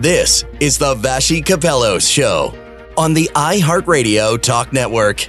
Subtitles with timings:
[0.00, 2.54] This is the Vassy Kapelos Show
[2.96, 5.20] on the iHeartRadio Talk Network.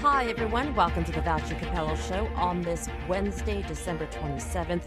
[0.00, 0.74] Hi, everyone.
[0.74, 4.84] Welcome to the Vassy Kapelos Show on this Wednesday, December 27th.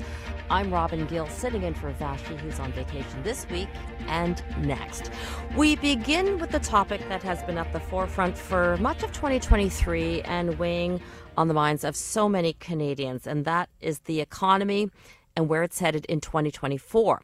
[0.50, 3.68] I'm Robin Gill, sitting in for Vassy, who's on vacation this week
[4.08, 5.12] and next.
[5.56, 10.24] We begin with the topic that has been at the forefront for much of 2023
[10.24, 11.02] and weighing
[11.38, 14.90] on the minds of so many Canadians, and that is the economy
[15.38, 17.22] and where it's headed in 2024.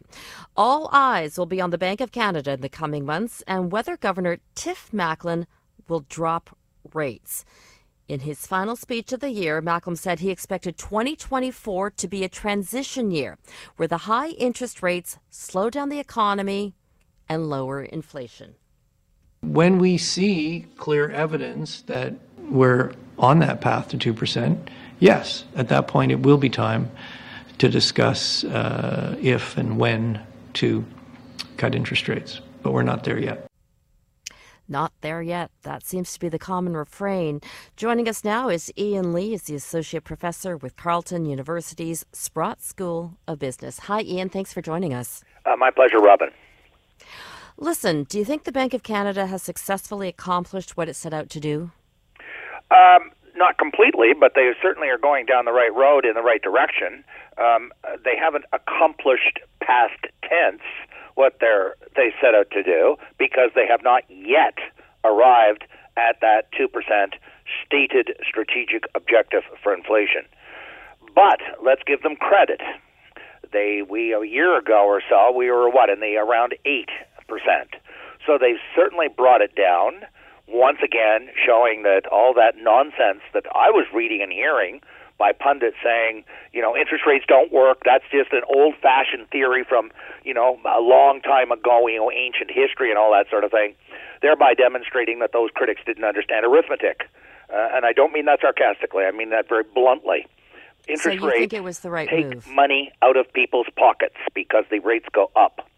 [0.56, 3.98] All eyes will be on the Bank of Canada in the coming months and whether
[3.98, 5.48] Governor Tiff Macklem
[5.90, 6.56] will drop
[6.94, 7.44] rates.
[8.08, 12.30] In his final speech of the year, Macklem said he expected 2024 to be a
[12.30, 13.40] transition year
[13.78, 16.76] where the high interest rates slow down the economy
[17.28, 18.54] and lower inflation.
[19.42, 24.68] When we see clear evidence that we're on that path to 2%,
[25.00, 26.92] yes, at that point it will be time
[27.58, 30.22] to discuss uh, if and when
[30.54, 30.86] to
[31.58, 32.42] cut interest rates.
[32.62, 33.48] But we're not there yet.
[34.70, 35.52] Not there yet.
[35.64, 37.42] That seems to be the common refrain.
[37.76, 43.18] Joining us now is Ian Lee, is the associate professor with Carleton University's Sprott School
[43.28, 43.80] of Business.
[43.80, 44.30] Hi, Ian.
[44.30, 45.24] Thanks for joining us.
[45.46, 46.30] Uh, my pleasure, Robin.
[47.58, 51.30] Listen, do you think the Bank of Canada has successfully accomplished what it set out
[51.30, 51.72] to do?
[52.72, 56.42] Um, not completely, but they certainly are going down the right road in the right
[56.42, 57.04] direction.
[57.38, 57.72] Um,
[58.04, 60.62] they haven't accomplished past tense
[61.16, 64.58] what they're they set out to do because they have not yet
[65.04, 65.66] arrived
[65.98, 67.16] at that two percent
[67.66, 70.26] stated strategic objective for inflation.
[71.14, 72.62] But let's give them credit.
[73.52, 76.90] They we a year ago or so we were what in the around eight
[77.28, 77.76] percent.
[78.26, 80.06] So they've certainly brought it down
[80.48, 84.82] once again showing that all that nonsense that I was reading and hearing
[85.18, 87.82] by pundits saying, you know, interest rates don't work.
[87.86, 89.92] That's just an old-fashioned theory from,
[90.24, 93.52] you know, a long time ago, you know, ancient history and all that sort of
[93.52, 93.76] thing,
[94.22, 97.10] thereby demonstrating that those critics didn't understand arithmetic.
[97.54, 99.06] Uh, and I don't mean that sarcastically.
[99.06, 100.26] I mean that very bluntly.
[100.88, 102.48] Interest so you rates think it was the right take move.
[102.48, 105.70] money out of people's pockets because the rates go up.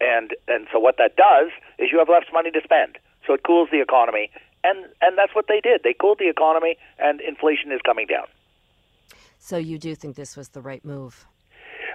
[0.00, 2.98] And and so what that does is you have less money to spend.
[3.26, 4.30] So it cools the economy,
[4.64, 5.82] and and that's what they did.
[5.82, 8.26] They cooled the economy, and inflation is coming down.
[9.38, 11.26] So you do think this was the right move?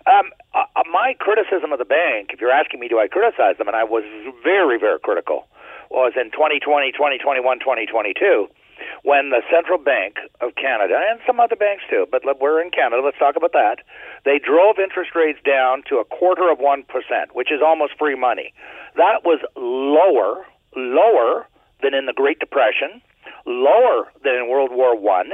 [0.06, 3.58] Um, uh, uh, my criticism of the bank, if you're asking me, do I criticize
[3.58, 4.04] them, and I was
[4.44, 5.48] very, very critical,
[5.90, 8.48] was in 2020, 2021, 2022,
[9.04, 13.02] when the Central Bank of Canada, and some other banks too, but we're in Canada,
[13.04, 13.80] let's talk about that,
[14.24, 16.84] they drove interest rates down to a quarter of 1%,
[17.34, 18.54] which is almost free money.
[18.96, 20.46] That was lower
[20.76, 21.48] lower
[21.82, 23.02] than in the Great Depression,
[23.46, 25.32] lower than in World War One,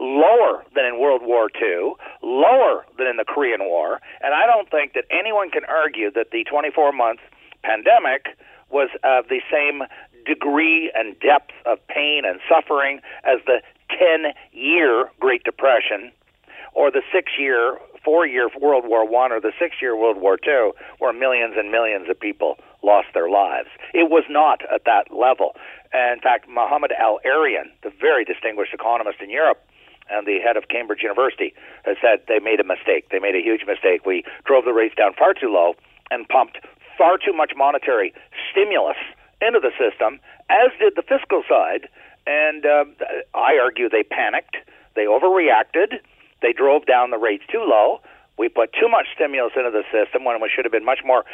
[0.00, 4.70] lower than in World War II, lower than in the Korean War, and I don't
[4.70, 7.20] think that anyone can argue that the 24 month
[7.62, 8.36] pandemic
[8.70, 9.82] was of the same
[10.24, 13.60] degree and depth of pain and suffering as the
[13.90, 16.10] 10 year Great Depression
[16.74, 20.36] or the six year, four year World War One or the six year World War
[20.36, 23.68] Two, where millions and millions of people lost their lives.
[23.94, 25.54] It was not at that level.
[25.92, 29.62] And in fact, Mohamed El-Erian, the very distinguished economist in Europe,
[30.10, 31.54] and the head of Cambridge University
[31.84, 33.08] has said they made a mistake.
[33.10, 34.04] They made a huge mistake.
[34.04, 35.74] We drove the rates down far too low
[36.10, 36.58] and pumped
[36.98, 38.12] far too much monetary
[38.50, 38.96] stimulus
[39.40, 40.20] into the system,
[40.50, 41.88] as did the fiscal side.
[42.26, 42.84] And uh,
[43.34, 44.56] I argue they panicked,
[44.94, 45.98] they overreacted,
[46.42, 48.00] they drove down the rates too low.
[48.38, 51.24] We put too much stimulus into the system when we should have been much more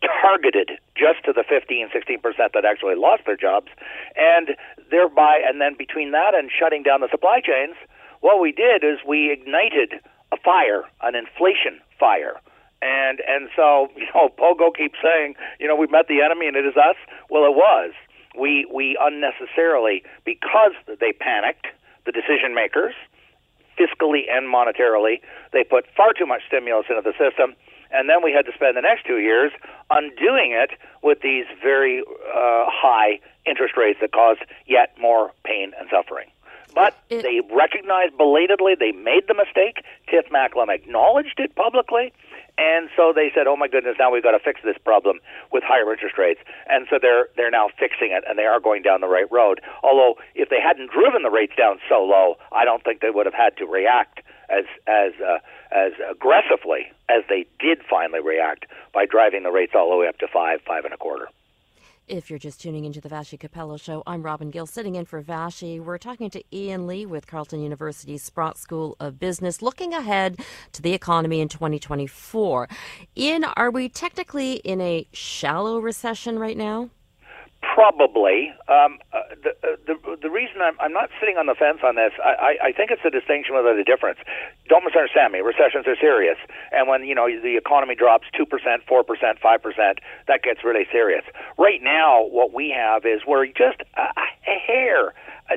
[0.00, 3.68] targeted just to the 15, 16 percent that actually lost their jobs,
[4.16, 4.56] and
[4.90, 7.74] thereby, and then between that and shutting down the supply chains,
[8.20, 10.00] what we did is we ignited
[10.32, 12.40] a fire, an inflation fire.
[12.82, 16.56] And and so you know, Pogo keeps saying, you know, we met the enemy and
[16.56, 16.96] it is us.
[17.30, 17.92] Well, it was.
[18.38, 21.66] We we unnecessarily because they panicked,
[22.04, 22.94] the decision makers,
[23.78, 25.20] fiscally and monetarily,
[25.52, 27.54] they put far too much stimulus into the system
[27.94, 29.52] and then we had to spend the next two years
[29.88, 30.70] undoing it
[31.02, 36.26] with these very uh, high interest rates that caused yet more pain and suffering.
[36.74, 39.84] But it, they recognized belatedly they made the mistake.
[40.10, 42.12] Tiff Macklem acknowledged it publicly,
[42.56, 45.20] and so they said, "Oh my goodness, now we've got to fix this problem
[45.52, 48.82] with higher interest rates." And so they're they're now fixing it, and they are going
[48.82, 49.60] down the right road.
[49.82, 53.26] Although, if they hadn't driven the rates down so low, I don't think they would
[53.26, 55.38] have had to react as as uh,
[55.72, 60.18] as aggressively as they did finally react by driving the rates all the way up
[60.18, 61.28] to five, five and a quarter.
[62.06, 65.22] If you're just tuning into the Vassy Kapelos Show, I'm Robin Gill, sitting in for
[65.22, 65.80] Vassy.
[65.80, 70.38] We're talking to Ian Lee with Carleton University's Sprott School of Business, looking ahead
[70.72, 72.68] to the economy in 2024.
[73.16, 76.90] Ian, are we technically in a shallow recession right now?
[77.72, 78.52] Probably.
[78.68, 81.94] Um, uh, the, uh, the the reason I'm, I'm not sitting on the fence on
[81.94, 84.18] this, I, I, I think it's a distinction without a difference.
[84.68, 85.40] Don't misunderstand me.
[85.40, 86.36] Recessions are serious,
[86.72, 90.62] and when you know the economy drops two percent, four percent, five percent, that gets
[90.64, 91.24] really serious.
[91.58, 95.14] Right now, what we have is we're just a, a hair,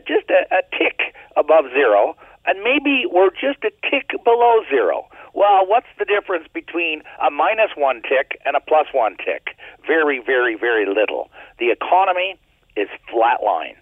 [0.07, 2.15] just a, a tick above zero,
[2.47, 5.07] and maybe we're just a tick below zero.
[5.33, 9.55] Well, what's the difference between a minus one tick and a plus one tick?
[9.85, 11.29] Very, very, very little.
[11.59, 12.39] The economy
[12.75, 13.75] is flatline.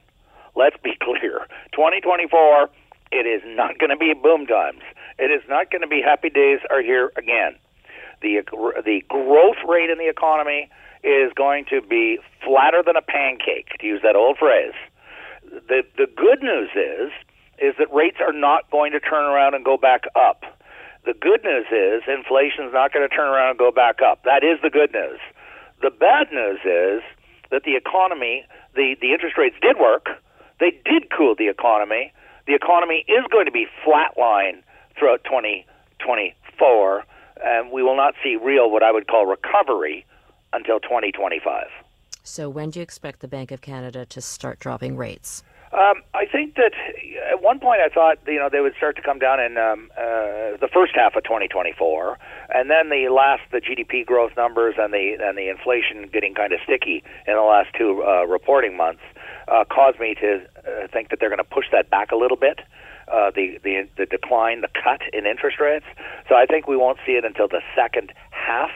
[0.55, 1.47] Let's be clear.
[1.71, 2.69] 2024,
[3.11, 4.81] it is not going to be boom times.
[5.17, 7.55] It is not going to be happy days are here again.
[8.21, 8.41] The
[8.83, 10.69] the growth rate in the economy
[11.03, 14.73] is going to be flatter than a pancake, to use that old phrase.
[15.43, 17.11] The the good news is
[17.59, 20.43] is that rates are not going to turn around and go back up.
[21.05, 24.23] The good news is inflation is not going to turn around and go back up.
[24.23, 25.19] That is the good news.
[25.81, 27.03] The bad news is
[27.51, 30.07] that the economy, the, the interest rates did work.
[30.59, 32.11] They did cool the economy.
[32.47, 34.63] The economy is going to be flatline
[34.97, 37.05] throughout 2024,
[37.43, 40.05] and we will not see real, what I would call recovery,
[40.53, 41.67] until 2025.
[42.23, 45.43] So, when do you expect the Bank of Canada to start dropping rates?
[45.75, 46.71] Um, I think that
[47.29, 49.91] at one point I thought you know they would start to come down in um,
[49.97, 52.17] uh, the first half of 2024,
[52.55, 56.53] and then the last the GDP growth numbers and the and the inflation getting kind
[56.53, 59.01] of sticky in the last two uh, reporting months
[59.49, 62.37] uh, caused me to uh, think that they're going to push that back a little
[62.37, 62.61] bit.
[63.11, 65.85] Uh, the the the decline, the cut in interest rates.
[66.29, 68.71] So I think we won't see it until the second half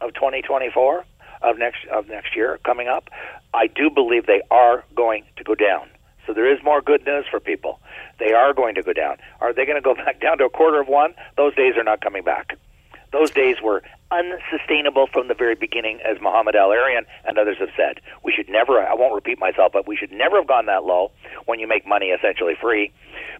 [0.00, 1.04] of 2024
[1.42, 3.08] of next of next year coming up.
[3.54, 5.88] I do believe they are going to go down.
[6.26, 7.80] So there is more good news for people.
[8.18, 9.16] They are going to go down.
[9.40, 11.14] Are they going to go back down to a quarter of one?
[11.36, 12.58] Those days are not coming back.
[13.12, 13.82] Those days were
[14.12, 18.00] unsustainable from the very beginning, as Mohamed El-Erian and others have said.
[18.24, 21.10] We should never, I won't repeat myself, but we should never have gone that low
[21.46, 22.92] when you make money essentially free.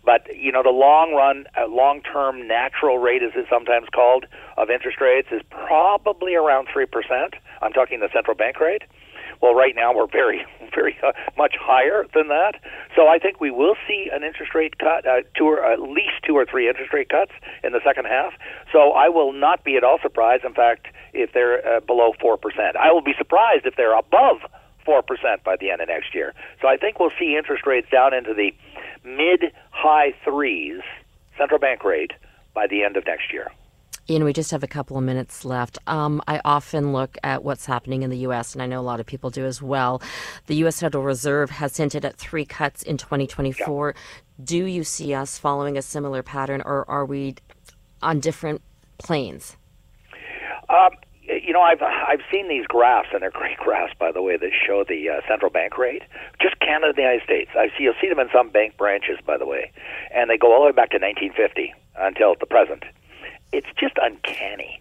[0.05, 4.27] But, you know, the long run, uh, long term natural rate, as it's sometimes called,
[4.57, 6.87] of interest rates is probably around 3%.
[7.63, 8.83] I'm talking the central bank rate.
[9.41, 10.45] Well, right now we're very,
[10.75, 12.61] very uh, much higher than that.
[12.95, 16.23] So I think we will see an interest rate cut, uh, two or at least
[16.27, 17.33] two or three interest rate cuts
[17.65, 18.33] in the second half.
[18.73, 20.45] So I will not be at all surprised.
[20.45, 24.39] In fact, if they're uh, below four percent, I will be surprised if they're above
[24.85, 26.35] four percent by the end of next year.
[26.61, 28.53] So I think we'll see interest rates down into the
[29.05, 30.81] mid high threes,
[31.39, 32.13] central bank rate,
[32.55, 33.51] by the end of next year.
[34.11, 35.79] Ian, we just have a couple of minutes left.
[35.87, 38.99] Um, I often look at what's happening in the U.S., and I know a lot
[38.99, 40.03] of people do as well.
[40.47, 40.81] The U.S.
[40.81, 43.95] Federal Reserve has hinted at three cuts in 2024.
[43.95, 44.03] Yeah.
[44.43, 47.37] Do you see us following a similar pattern, or are we
[48.03, 48.63] on different
[48.99, 49.57] planes?
[50.69, 50.91] Um,
[51.23, 54.51] you know, I've I've seen these graphs, and they're great graphs, by the way, that
[54.67, 56.03] show the uh, central bank rate.
[56.43, 57.51] Just Canada, and the United States.
[57.55, 59.71] I see you'll see them in some bank branches, by the way,
[60.13, 62.83] and they go all the way back to 1950 until the present
[63.53, 64.81] it's just uncanny.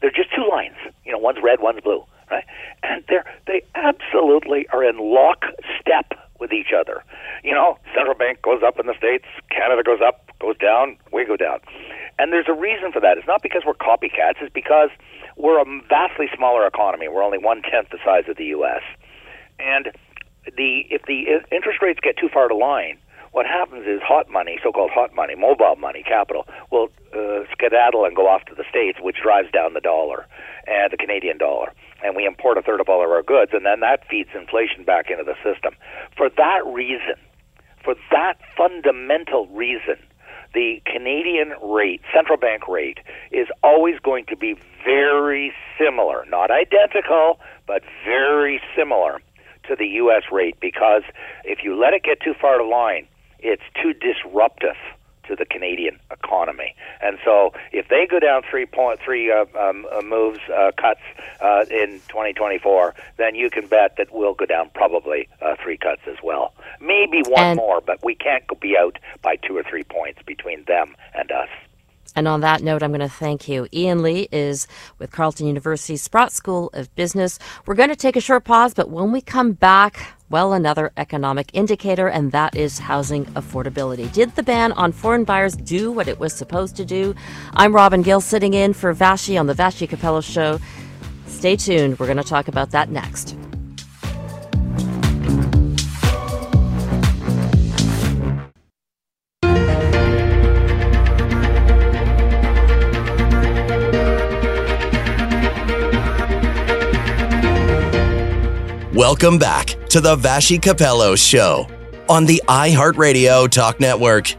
[0.00, 0.76] They're just two lines.
[1.04, 2.44] You know, one's red, one's blue, right?
[2.82, 7.04] And they're they absolutely are in lockstep with each other.
[7.44, 11.26] You know, central bank goes up in the states, Canada goes up, goes down, we
[11.26, 11.60] go down.
[12.18, 13.18] And there's a reason for that.
[13.18, 14.40] It's not because we're copycats.
[14.40, 14.90] It's because
[15.36, 17.08] we're a vastly smaller economy.
[17.08, 18.82] We're only one tenth the size of the U.S.
[19.58, 19.92] And
[20.56, 22.98] the if the interest rates get too far to line,
[23.32, 28.16] what happens is hot money, so-called hot money, mobile money, capital, will uh, skedaddle and
[28.16, 30.26] go off to the states, which drives down the dollar
[30.66, 31.72] and the Canadian dollar,
[32.02, 34.84] and we import a third of all of our goods, and then that feeds inflation
[34.84, 35.74] back into the system.
[36.16, 37.14] For that reason,
[37.84, 39.96] for that fundamental reason,
[40.52, 42.98] the Canadian rate, central bank rate,
[43.30, 49.20] is always going to be very similar, not identical, but very similar
[49.68, 50.24] to the U.S.
[50.32, 51.02] rate because
[51.44, 53.06] if you let it get too far to line,
[53.42, 54.76] it's too disruptive
[55.30, 56.74] to the Canadian economy.
[57.00, 61.00] And so, if they go down three point three uh, um, uh, moves uh, cuts
[61.40, 66.02] uh, in 2024, then you can bet that we'll go down probably uh, three cuts
[66.06, 66.52] as well.
[66.80, 70.64] Maybe one and more, but we can't be out by two or three points between
[70.64, 71.48] them and us.
[72.16, 73.68] And on that note, I'm going to thank you.
[73.72, 74.66] Ian Lee is
[74.98, 77.38] with Carleton University Sprott School of Business.
[77.66, 81.50] We're going to take a short pause, but when we come back, well, another economic
[81.52, 84.10] indicator, and that is housing affordability.
[84.12, 87.16] Did the ban on foreign buyers do what it was supposed to do?
[87.54, 90.60] I'm Robin Gill, sitting in for Vassy on The Vassy Kapelos Show.
[91.26, 93.36] Stay tuned, we're going to talk about that next.
[108.94, 111.66] Welcome back to the Vassy Kapelos Show
[112.08, 114.32] on the iHeartRadio Talk Network.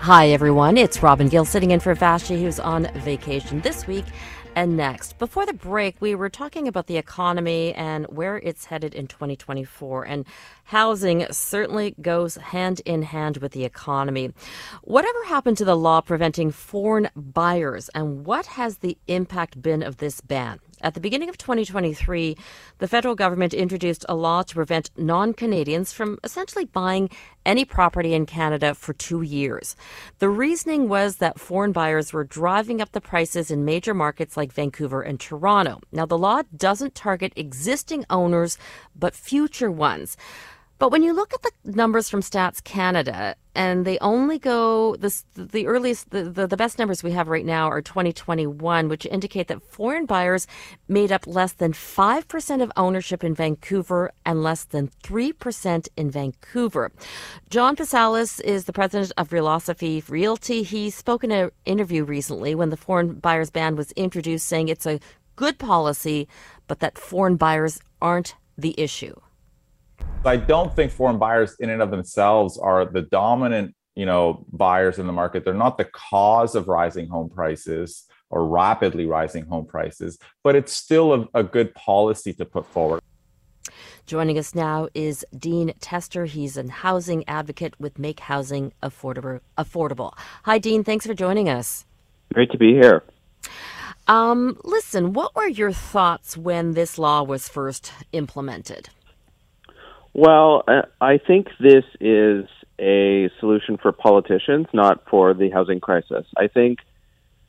[0.00, 0.76] Hi, everyone.
[0.76, 4.04] It's Robin Gill sitting in for Vassy, who's on vacation this week
[4.54, 5.16] and next.
[5.18, 10.04] Before the break, we were talking about the economy and where it's headed in 2024.
[10.04, 10.26] And
[10.64, 14.34] housing certainly goes hand in hand with the economy.
[14.82, 19.96] Whatever happened to the law preventing foreign buyers, and what has the impact been of
[19.96, 20.60] this ban?
[20.82, 22.36] At the beginning of 2023,
[22.78, 27.08] the federal government introduced a law to prevent non Canadians from essentially buying
[27.46, 29.76] any property in Canada for two years.
[30.18, 34.52] The reasoning was that foreign buyers were driving up the prices in major markets like
[34.52, 35.80] Vancouver and Toronto.
[35.92, 38.58] Now, the law doesn't target existing owners,
[38.96, 40.16] but future ones.
[40.78, 45.24] But when you look at the numbers from Stats Canada, and they only go this
[45.34, 49.48] the earliest the, the, the, best numbers we have right now are 2021 which indicate
[49.48, 50.46] that foreign buyers
[50.88, 56.92] made up less than 5% of ownership in Vancouver and less than 3% in Vancouver.
[57.50, 60.62] John Pasalis is the president of Realosophy Realty.
[60.62, 64.86] He spoke in an interview recently when the foreign buyers ban was introduced saying it's
[64.86, 65.00] a
[65.36, 66.28] good policy
[66.66, 69.14] but that foreign buyers aren't the issue.
[70.24, 74.98] I don't think foreign buyers in and of themselves are the dominant, you know, buyers
[74.98, 75.44] in the market.
[75.44, 80.72] They're not the cause of rising home prices or rapidly rising home prices, but it's
[80.72, 83.00] still a, a good policy to put forward.
[84.06, 86.24] Joining us now is Dean Tester.
[86.24, 89.40] He's a housing advocate with Make Housing Affordable.
[89.56, 90.12] Affordable.
[90.44, 90.82] Hi, Dean.
[90.82, 91.84] Thanks for joining us.
[92.32, 93.04] Great to be here.
[94.08, 98.88] Um, listen, what were your thoughts when this law was first implemented?
[100.14, 102.44] Well, uh, I think this is
[102.78, 106.26] a solution for politicians, not for the housing crisis.
[106.36, 106.80] I think,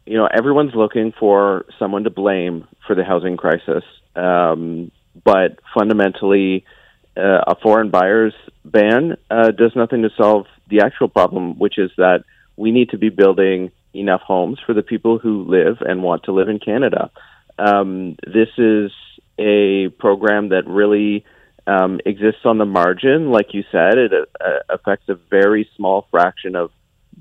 [0.05, 3.83] you know, everyone's looking for someone to blame for the housing crisis,
[4.15, 4.91] um,
[5.23, 6.65] but fundamentally,
[7.15, 8.33] uh, a foreign buyers
[8.65, 12.23] ban uh, does nothing to solve the actual problem, which is that
[12.55, 16.31] we need to be building enough homes for the people who live and want to
[16.31, 17.11] live in Canada.
[17.59, 18.91] Um, this is
[19.37, 21.23] a program that really
[21.67, 23.31] um, exists on the margin.
[23.31, 26.71] Like you said, it uh, affects a very small fraction of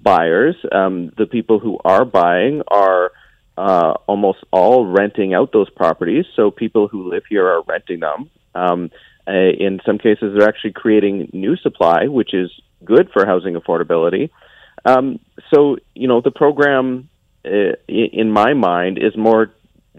[0.01, 0.57] buyers.
[0.71, 3.13] Um, the people who are buying are
[3.57, 6.25] uh, almost all renting out those properties.
[6.37, 8.31] So people who live here are renting them.
[8.55, 8.91] Um,
[9.27, 12.51] uh, in some cases, they're actually creating new supply, which is
[12.85, 14.31] good for housing affordability.
[14.85, 15.21] Um,
[15.55, 17.09] so, you know, the program,
[17.45, 19.53] uh, in my mind, is more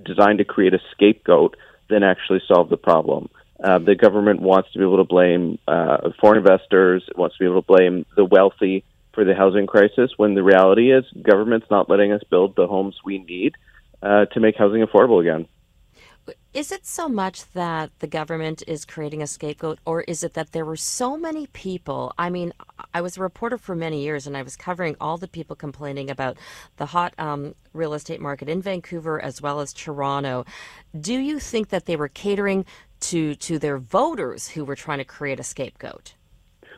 [0.03, 1.55] designed to create a scapegoat
[1.89, 3.29] than actually solve the problem.
[3.61, 7.49] Uh, the government wants to be able to blame uh, foreign investors, wants to be
[7.49, 8.83] able to blame the wealthy
[9.13, 12.95] for the housing crisis, when the reality is government's not letting us build the homes
[13.05, 13.53] we need
[14.01, 15.47] uh, to make housing affordable again.
[16.53, 20.51] Is it so much that the government is creating a scapegoat, or is it that
[20.51, 22.13] there were so many people?
[22.17, 22.53] I mean,
[22.93, 26.11] I was a reporter for many years, and I was covering all the people complaining
[26.11, 26.37] about
[26.77, 30.45] the hot um, real estate market in Vancouver as well as Toronto.
[30.97, 32.65] Do you think that they were catering
[33.03, 36.15] to to their voters who were trying to create a scapegoat.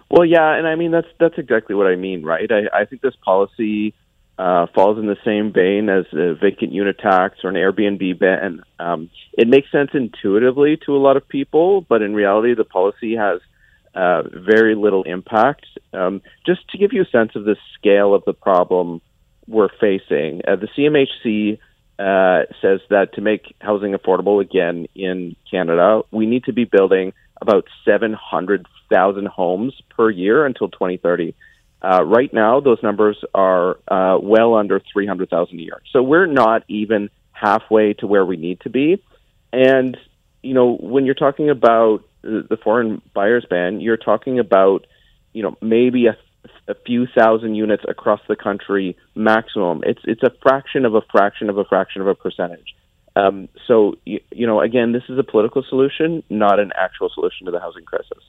[0.09, 2.49] Well, yeah, and I mean that's that's exactly what I mean, right?
[2.51, 3.93] I, I think this policy
[4.37, 8.63] uh, falls in the same vein as a vacant unit tax or an Airbnb ban.
[8.79, 13.15] Um, it makes sense intuitively to a lot of people, but in reality, the policy
[13.15, 13.39] has
[13.93, 15.65] uh, very little impact.
[15.93, 19.01] Um, just to give you a sense of the scale of the problem
[19.47, 21.59] we're facing, uh, the CMHC
[21.97, 27.13] uh, says that to make housing affordable again in Canada, we need to be building
[27.41, 31.35] about 700,000 homes per year until 2030.
[31.81, 35.81] Uh, right now, those numbers are uh, well under 300,000 a year.
[35.91, 39.03] So we're not even halfway to where we need to be.
[39.53, 39.97] And,
[40.41, 44.87] you know, when you're talking about the foreign buyers ban, you're talking about,
[45.33, 46.17] you know, maybe a
[46.67, 49.81] a few thousand units across the country maximum.
[49.85, 52.75] It's it's a fraction of a fraction of a fraction of a percentage.
[53.15, 57.45] Um, so you, you know, again, this is a political solution, not an actual solution
[57.45, 58.23] to the housing crisis.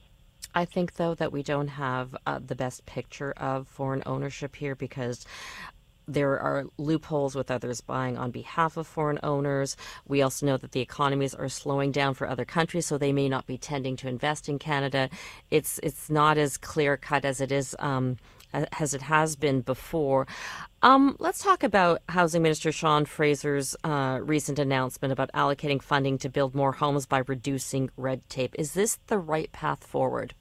[0.55, 4.75] I think, though, that we don't have uh, the best picture of foreign ownership here
[4.75, 5.27] because
[6.09, 9.77] there are loopholes with others buying on behalf of foreign owners.
[10.07, 13.29] We also know that the economies are slowing down for other countries, so they may
[13.29, 15.11] not be tending to invest in Canada.
[15.51, 17.75] It's it's not as clear cut as it is.
[17.79, 18.17] Um,
[18.53, 20.27] as it has been before.
[20.81, 26.31] Um, let's talk about Housing Minister Sean Fraser's uh, recent announcement about allocating funding to
[26.31, 28.55] build more homes by reducing red tape.
[28.59, 30.35] Is this the right path forward?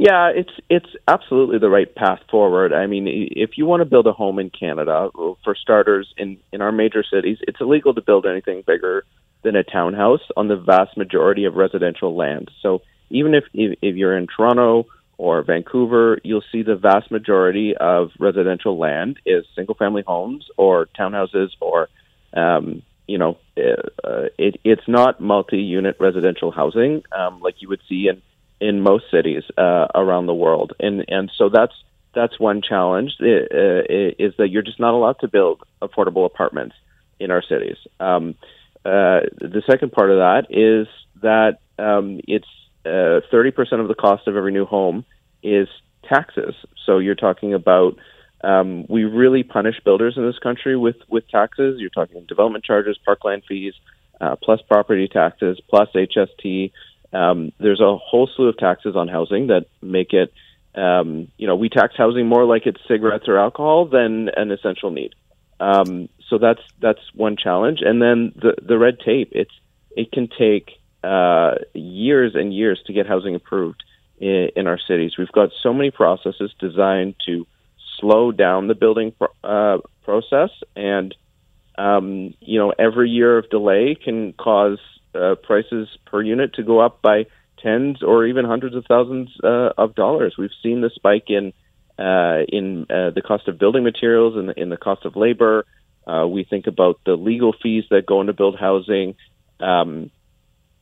[0.00, 2.72] Yeah, it's it's absolutely the right path forward.
[2.72, 6.60] I mean, if you want to build a home in Canada, for starters, in in
[6.60, 9.04] our major cities, it's illegal to build anything bigger
[9.42, 12.48] than a townhouse on the vast majority of residential land.
[12.62, 14.86] So even if, if, you're in Toronto
[15.16, 20.86] or Vancouver, you'll see the vast majority of residential land is single family homes or
[20.98, 21.88] townhouses or,
[22.34, 27.80] um, you know, uh, it, it's not multi unit residential housing um, like you would
[27.88, 28.20] see in,
[28.60, 30.72] in most cities uh, around the world.
[30.80, 31.74] And, and so that's,
[32.14, 33.24] that's one challenge uh,
[34.18, 36.74] is that you're just not allowed to build affordable apartments
[37.20, 37.76] in our cities.
[38.00, 38.34] Um,
[38.84, 40.86] uh, the second part of that is
[41.22, 42.48] that um, it's
[42.84, 45.04] uh, 30% of the cost of every new home
[45.42, 45.68] is
[46.08, 46.54] taxes.
[46.86, 47.98] So you're talking about
[48.42, 51.80] um, we really punish builders in this country with with taxes.
[51.80, 53.74] You're talking development charges, parkland fees,
[54.20, 56.72] uh, plus property taxes, plus HST.
[57.12, 60.32] Um, there's a whole slew of taxes on housing that make it.
[60.74, 64.90] Um, you know, we tax housing more like it's cigarettes or alcohol than an essential
[64.90, 65.14] need.
[65.60, 69.30] Um, so that's that's one challenge, and then the the red tape.
[69.32, 69.50] It's
[69.96, 73.82] it can take uh, years and years to get housing approved
[74.18, 75.12] in, in, our cities.
[75.18, 77.46] We've got so many processes designed to
[77.98, 81.14] slow down the building uh, process, and
[81.76, 84.78] um, you know every year of delay can cause
[85.14, 87.26] uh, prices per unit to go up by
[87.62, 90.34] tens or even hundreds of thousands uh, of dollars.
[90.38, 91.52] We've seen the spike in
[91.98, 95.66] uh, in uh, the cost of building materials and in, the cost of labor.
[96.06, 99.16] Uh, we think about the legal fees that go into build housing.
[99.58, 100.10] Um,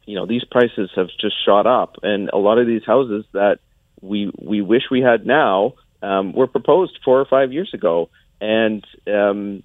[0.04, 3.58] you know, these prices have just shot up, and a lot of these houses that
[4.00, 8.86] we we wish we had now um, were proposed four or five years ago, and
[9.06, 9.62] um,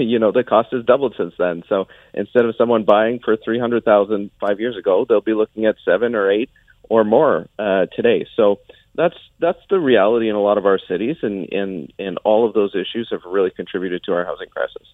[0.08, 1.62] you know the cost has doubled since then.
[1.68, 5.66] So instead of someone buying for three hundred thousand five years ago, they'll be looking
[5.66, 6.50] at seven or eight
[6.88, 8.26] or more uh, today.
[8.36, 8.60] So
[8.94, 12.54] that's that's the reality in a lot of our cities, and and and all of
[12.54, 14.86] those issues have really contributed to our housing crisis.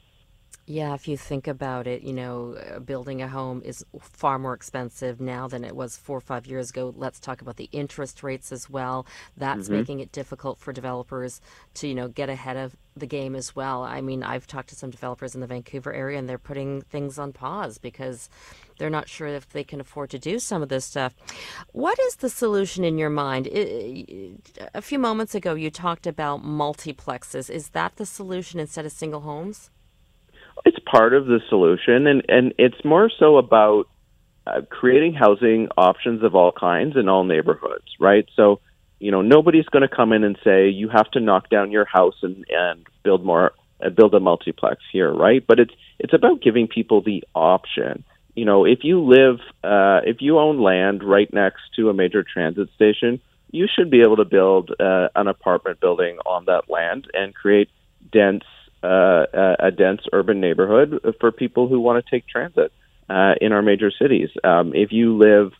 [0.69, 4.53] Yeah, if you think about it, you know, uh, building a home is far more
[4.53, 6.93] expensive now than it was four or five years ago.
[6.97, 9.07] Let's talk about the interest rates as well.
[9.37, 9.75] That's mm-hmm.
[9.75, 11.41] making it difficult for developers
[11.75, 13.83] to, you know, get ahead of the game as well.
[13.83, 17.19] I mean, I've talked to some developers in the Vancouver area and they're putting things
[17.19, 18.29] on pause because
[18.79, 21.15] they're not sure if they can afford to do some of this stuff.
[21.73, 23.49] What is the solution in your mind?
[23.49, 27.51] A few moments ago, you talked about multiplexes.
[27.51, 29.71] Is that the solution instead of single homes?
[30.65, 33.89] it's part of the solution, and and it's more so about
[34.47, 38.27] uh, creating housing options of all kinds in all neighborhoods, right?
[38.35, 38.61] So,
[38.99, 41.85] you know, nobody's going to come in and say you have to knock down your
[41.85, 43.53] house and and build more,
[43.85, 45.45] uh, build a multiplex here, right?
[45.47, 48.05] But it's it's about giving people the option.
[48.35, 52.23] You know, if you live, uh, if you own land right next to a major
[52.23, 57.07] transit station, you should be able to build uh, an apartment building on that land
[57.15, 57.71] and create
[58.13, 58.45] dense
[58.83, 62.73] uh, a dense urban neighborhood for people who want to take transit
[63.09, 64.29] uh, in our major cities.
[64.45, 65.53] Um, if you live,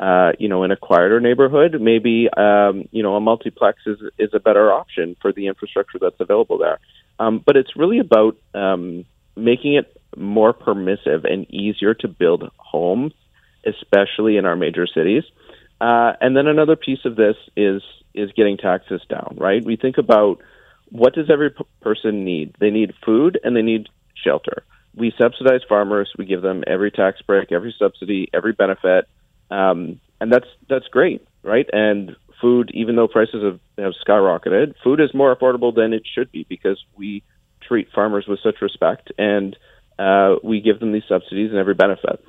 [0.00, 4.30] uh, you know, in a quieter neighborhood, maybe um, you know a multiplex is is
[4.32, 6.78] a better option for the infrastructure that's available there.
[7.18, 9.04] Um, but it's really about um,
[9.36, 13.12] making it more permissive and easier to build homes,
[13.64, 15.22] especially in our major cities.
[15.80, 17.82] Uh, and then another piece of this is
[18.14, 19.36] is getting taxes down.
[19.38, 19.64] Right?
[19.64, 20.40] We think about
[20.90, 22.56] what does every p- person need?
[22.58, 23.88] They need food and they need
[24.24, 24.64] shelter.
[24.96, 26.12] We subsidize farmers.
[26.16, 29.08] We give them every tax break, every subsidy, every benefit,
[29.54, 31.66] um, and that's that's great, right?
[31.72, 36.32] And food, even though prices have, have skyrocketed, food is more affordable than it should
[36.32, 37.22] be because we
[37.66, 39.56] treat farmers with such respect and
[39.98, 42.22] uh, we give them these subsidies and every benefit.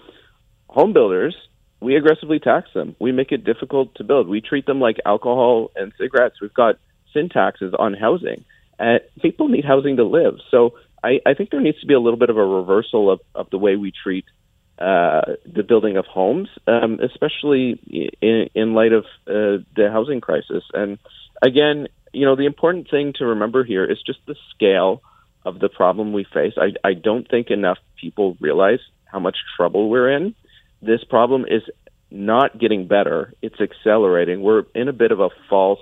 [0.69, 1.35] Home builders,
[1.81, 2.95] we aggressively tax them.
[2.99, 4.27] We make it difficult to build.
[4.27, 6.35] We treat them like alcohol and cigarettes.
[6.41, 6.75] We've got
[7.13, 8.45] sin taxes on housing.
[8.79, 10.35] Uh, people need housing to live.
[10.51, 13.19] So I, I think there needs to be a little bit of a reversal of,
[13.33, 14.25] of the way we treat
[14.77, 17.79] uh, the building of homes, um, especially
[18.21, 20.63] in, in light of uh, the housing crisis.
[20.73, 20.97] And
[21.41, 25.01] again, you know, the important thing to remember here is just the scale
[25.45, 26.53] of the problem we face.
[26.57, 30.35] I, I don't think enough people realize how much trouble we're in.
[30.81, 31.61] This problem is
[32.11, 34.41] not getting better, it's accelerating.
[34.41, 35.79] We're in a bit of a false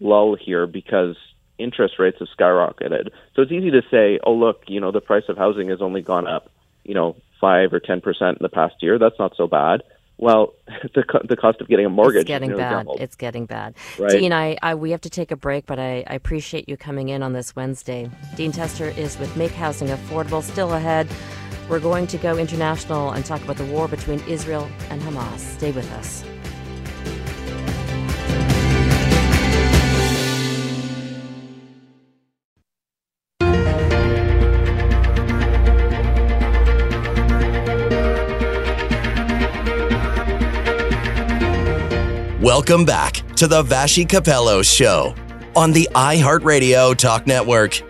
[0.00, 1.16] lull here because
[1.58, 3.10] interest rates have skyrocketed.
[3.34, 6.02] So it's easy to say, oh, look, you know, the price of housing has only
[6.02, 6.50] gone up,
[6.84, 8.98] you know, five or 10% in the past year.
[8.98, 9.82] That's not so bad.
[10.16, 10.54] Well,
[10.94, 12.70] the, co- the cost of getting a mortgage it's getting bad.
[12.70, 13.00] Doubled.
[13.00, 13.74] It's getting bad.
[13.98, 14.10] Right?
[14.12, 17.10] Dean, I, I, we have to take a break, but I, I appreciate you coming
[17.10, 18.10] in on this Wednesday.
[18.34, 20.42] Dean Tester is with Make Housing Affordable.
[20.42, 21.08] Still ahead,
[21.68, 25.40] we're going to go international and talk about the war between Israel and Hamas.
[25.40, 26.24] Stay with us.
[42.56, 45.12] Welcome back to the Vassy Kapelos Show
[45.56, 47.82] on the iHeartRadio Talk Network.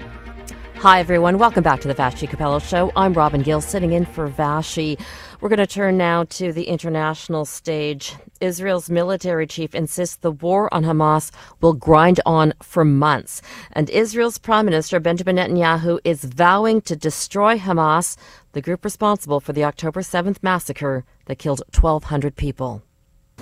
[0.76, 1.36] Hi, everyone.
[1.36, 2.90] Welcome back to the Vassy Kapelos Show.
[2.96, 4.96] I'm Robin Gill, sitting in for Vassy.
[5.42, 8.14] We're going to turn now to the international stage.
[8.40, 13.42] Israel's military chief insists the war on Hamas will grind on for months.
[13.72, 18.16] And Israel's Prime Minister Benjamin Netanyahu is vowing to destroy Hamas,
[18.52, 22.82] the group responsible for the October 7th massacre that killed 1,200 people.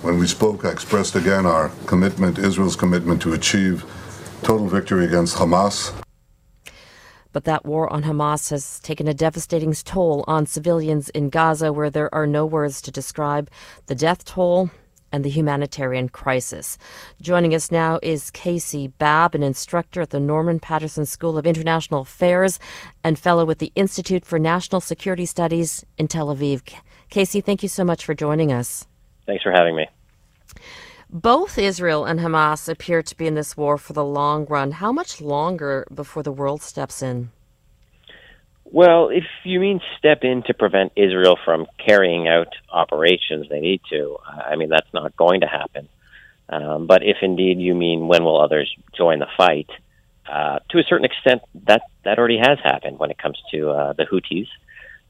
[0.01, 3.85] When we spoke, I expressed again our commitment, Israel's commitment to achieve
[4.41, 5.93] total victory against Hamas.
[7.31, 11.89] But that war on Hamas has taken a devastating toll on civilians in Gaza, where
[11.89, 13.49] there are no words to describe
[13.87, 14.69] the death toll
[15.11, 16.77] and the humanitarian crisis.
[17.21, 22.01] Joining us now is Casey Babb, an instructor at the Norman Paterson School of International
[22.01, 22.59] Affairs
[23.03, 26.61] and fellow with the Institute for National Security Studies in Tel Aviv.
[27.09, 28.87] Casey, thank you so much for joining us.
[29.25, 29.87] Thanks for having me.
[31.09, 34.71] Both Israel and Hamas appear to be in this war for the long run.
[34.71, 37.29] How much longer before the world steps in?
[38.65, 43.81] Well, if you mean step in to prevent Israel from carrying out operations they need
[43.91, 45.87] to, I mean, that's not going to happen.
[46.49, 49.69] Um, but if indeed you mean when will others join the fight,
[50.27, 53.93] uh, to a certain extent, that, that already has happened when it comes to uh,
[53.93, 54.47] the Houthis,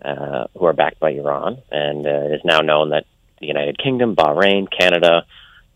[0.04, 1.62] uh, who are backed by Iran.
[1.72, 3.06] And uh, it is now known that
[3.44, 5.26] the United Kingdom, Bahrain, Canada,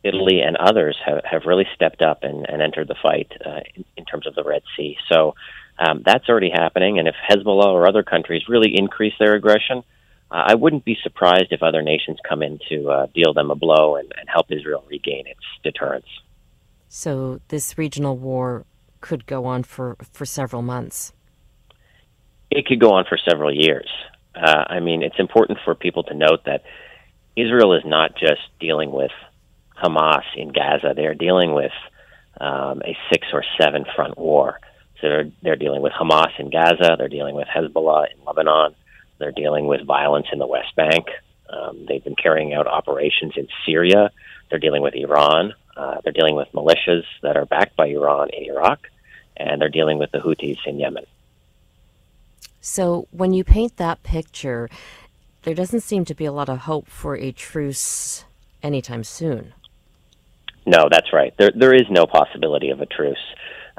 [0.04, 3.86] Italy and others have, have really stepped up and, and entered the fight uh, in,
[3.98, 4.96] in, terms of the Red Sea.
[5.12, 5.36] So
[5.78, 6.98] um, that's already happening.
[7.00, 9.84] And if Hezbollah or other countries really increase their aggression,
[10.32, 13.56] uh, I wouldn't be surprised if other nations come in to uh, deal them a
[13.56, 16.08] blow and, and help Israel regain its deterrence.
[16.90, 18.66] So this regional war
[19.02, 21.14] could go on for, for several months.
[22.50, 23.90] It could go on for several years.
[24.36, 26.64] Uh, I mean, it's important for people to note that
[27.38, 29.12] Israel is not just dealing with
[29.82, 30.94] Hamas in Gaza.
[30.96, 31.72] They are dealing with
[32.42, 34.60] um, a six or seven front war.
[35.00, 36.96] So they're, they're dealing with Hamas in Gaza.
[36.98, 38.74] They're dealing with Hezbollah in Lebanon.
[39.20, 41.06] They're dealing with violence in the West Bank.
[41.50, 44.10] Um, they've been carrying out operations in Syria.
[44.50, 45.54] They're dealing with Iran.
[45.76, 48.80] Uh, they're dealing with militias that are backed by Iran in Iraq.
[49.38, 51.06] And they're dealing with the Houthis in Yemen.
[52.62, 54.70] So when you paint that picture,
[55.48, 58.26] there doesn't seem to be a lot of hope for a truce
[58.62, 59.54] anytime soon.
[60.66, 61.34] No, that's right.
[61.38, 63.26] There, there is no possibility of a truce.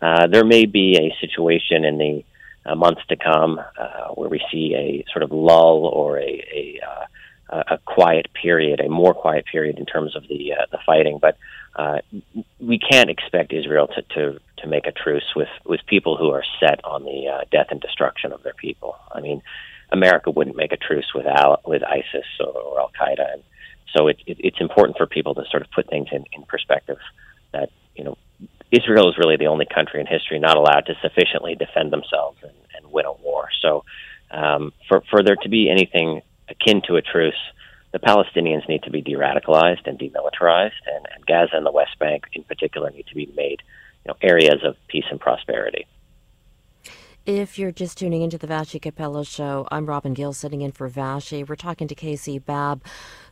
[0.01, 2.25] Uh, there may be a situation in the
[2.65, 6.81] uh, months to come uh, where we see a sort of lull or a, a,
[7.55, 11.19] uh, a quiet period, a more quiet period in terms of the uh, the fighting.
[11.21, 11.37] But
[11.77, 11.99] uh,
[12.59, 16.45] we can't expect Israel to, to to make a truce with with people who are
[16.61, 18.97] set on the death and destruction of their people.
[19.13, 19.43] I mean,
[19.90, 23.42] America wouldn't make a truce with Al, with ISIS or, or Al Qaeda, and
[23.96, 26.98] so it, it, it's important for people to sort of put things in, in perspective
[27.53, 28.16] that, you know,
[28.70, 32.53] Israel is really the only country in history not allowed to sufficiently defend themselves and,
[32.77, 33.48] and win a war.
[33.62, 33.85] So
[34.31, 37.38] um, for, for there to be anything akin to a truce,
[37.92, 42.24] the Palestinians need to be de-radicalized and demilitarized, and, and Gaza and the West Bank
[42.35, 43.62] in particular need to be made
[44.05, 45.87] you know, areas of peace and prosperity.
[47.29, 50.88] If you're just tuning into the Vassy Kapelos show, I'm Robin Gill sitting in for
[50.88, 51.45] Vassy.
[51.45, 52.83] We're talking to Casey Babb,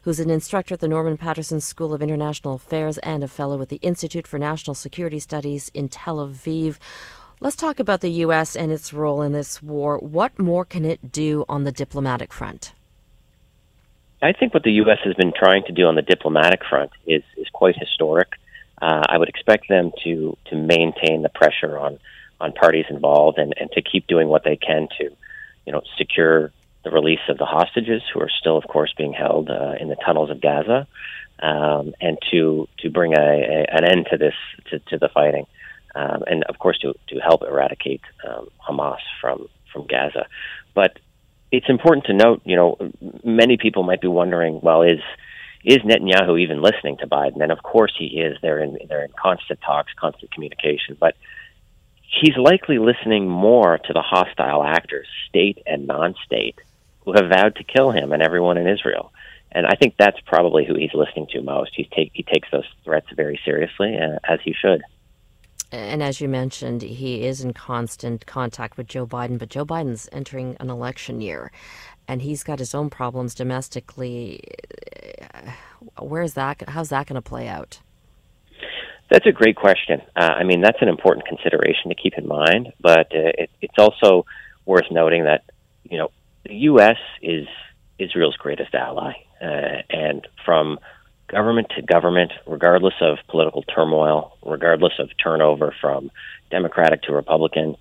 [0.02, 3.70] who's an instructor at the Norman Paterson School of International Affairs and a fellow with
[3.70, 6.76] the Institute for National Security Studies in Tel Aviv.
[7.40, 8.54] Let's talk about the U.S.
[8.54, 9.96] and its role in this war.
[9.96, 12.74] What more can it do on the diplomatic front?
[14.20, 14.98] I think what the U.S.
[15.04, 18.28] has been trying to do on the diplomatic front is, is quite historic.
[18.82, 21.98] Uh, I would expect them to, to maintain the pressure on
[22.40, 25.11] on parties involved and, and to keep doing what they can to,
[25.64, 26.53] you know, secure
[26.85, 29.96] the release of the hostages who are still, of course, being held uh, in the
[29.96, 30.87] tunnels of Gaza,
[31.40, 34.35] um, and to to bring a, a, an end to this
[34.70, 35.46] to, to the fighting,
[35.94, 40.27] um, and of course to to help eradicate um, Hamas from from Gaza.
[40.75, 40.99] But
[41.51, 42.77] it's important to note, you know,
[43.25, 45.01] many people might be wondering, well, is
[45.64, 47.42] is Netanyahu even listening to Biden?
[47.42, 48.37] And of course he is.
[48.40, 51.16] They're in they're in constant talks, constant communication, but
[52.20, 56.59] he's likely listening more to the hostile actors, state and non state,
[57.05, 59.12] who have vowed to kill him and everyone in Israel.
[59.52, 61.72] And I think that's probably who he's listening to most.
[61.74, 64.83] He's take, he takes those threats very seriously, uh, as he should.
[65.72, 70.09] And as you mentioned, he is in constant contact with Joe Biden, but Joe Biden's
[70.12, 71.50] entering an election year
[72.09, 74.40] and he's got his own problems domestically.
[76.00, 76.68] Where's that?
[76.68, 77.81] How's that going to play out?
[79.10, 80.02] That's a great question.
[80.16, 83.78] Uh, I mean, that's an important consideration to keep in mind, but uh, it, it's
[83.78, 84.26] also
[84.64, 85.44] worth noting that
[85.84, 86.10] you know
[86.44, 86.96] the U.S.
[87.22, 87.46] is
[87.98, 90.78] Israel's greatest ally, uh, and from
[91.28, 96.10] government to government, regardless of political turmoil, regardless of turnover from
[96.50, 97.76] Democratic to Republican,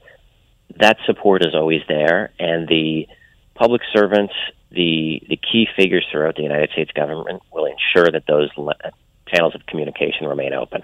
[0.80, 3.08] that support is always there, and the
[3.56, 4.34] public servants,
[4.72, 8.76] the the key figures throughout the United States government, will ensure that those le-
[9.28, 10.84] channels of communication remain open.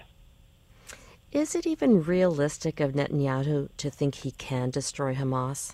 [1.31, 5.73] Is it even realistic of Netanyahu to think he can destroy Hamas?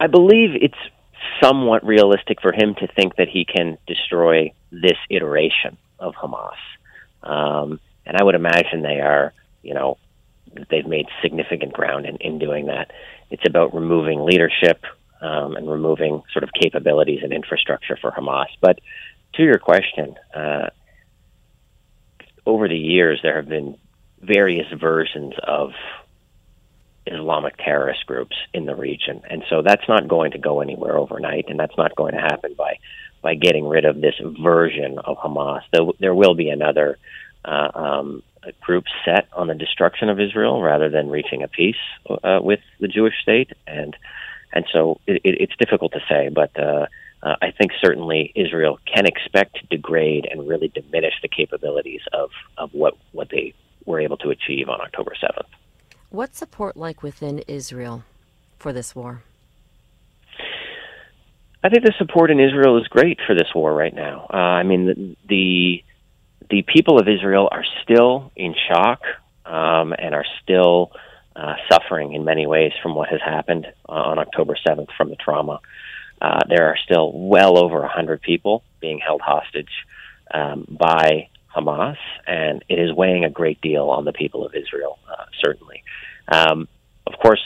[0.00, 0.78] I believe it's
[1.42, 6.56] somewhat realistic for him to think that he can destroy this iteration of Hamas.
[7.22, 9.98] Um, and I would imagine they are, you know,
[10.70, 12.92] they've made significant ground in, in doing that.
[13.30, 14.82] It's about removing leadership
[15.20, 18.46] um, and removing sort of capabilities and infrastructure for Hamas.
[18.62, 18.80] But
[19.34, 20.70] to your question, uh,
[22.48, 23.76] over the years, there have been
[24.22, 25.72] various versions of
[27.06, 31.44] Islamic terrorist groups in the region, and so that's not going to go anywhere overnight,
[31.48, 32.78] and that's not going to happen by
[33.20, 35.62] by getting rid of this version of Hamas.
[35.72, 36.98] There, there will be another
[37.44, 38.22] uh, um,
[38.60, 42.88] group set on the destruction of Israel rather than reaching a peace uh, with the
[42.88, 43.94] Jewish state, and
[44.54, 46.58] and so it, it, it's difficult to say, but.
[46.58, 46.86] Uh,
[47.22, 52.30] uh, I think certainly Israel can expect to degrade and really diminish the capabilities of,
[52.56, 53.54] of what, what they
[53.84, 55.46] were able to achieve on October 7th.
[56.10, 58.04] What's support like within Israel
[58.58, 59.22] for this war?
[61.62, 64.28] I think the support in Israel is great for this war right now.
[64.32, 65.84] Uh, I mean, the, the,
[66.50, 69.00] the people of Israel are still in shock
[69.44, 70.92] um, and are still
[71.34, 75.16] uh, suffering in many ways from what has happened uh, on October 7th from the
[75.16, 75.60] trauma.
[76.20, 79.70] Uh, there are still well over 100 people being held hostage
[80.32, 84.98] um, by Hamas, and it is weighing a great deal on the people of Israel,
[85.08, 85.82] uh, certainly.
[86.28, 86.68] Um,
[87.06, 87.40] of course,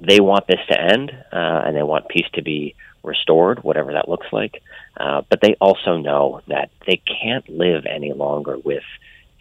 [0.00, 4.08] they want this to end, uh, and they want peace to be restored, whatever that
[4.08, 4.62] looks like.
[4.96, 8.84] Uh, but they also know that they can't live any longer with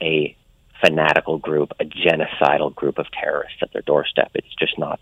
[0.02, 0.36] a
[0.84, 4.32] fanatical group, a genocidal group of terrorists at their doorstep.
[4.34, 5.00] It's just not,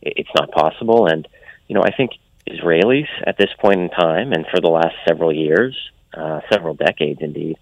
[0.00, 1.06] it's not possible.
[1.06, 1.26] And
[1.68, 2.12] you know, I think
[2.48, 5.76] Israelis at this point in time, and for the last several years,
[6.14, 7.56] uh, several decades indeed,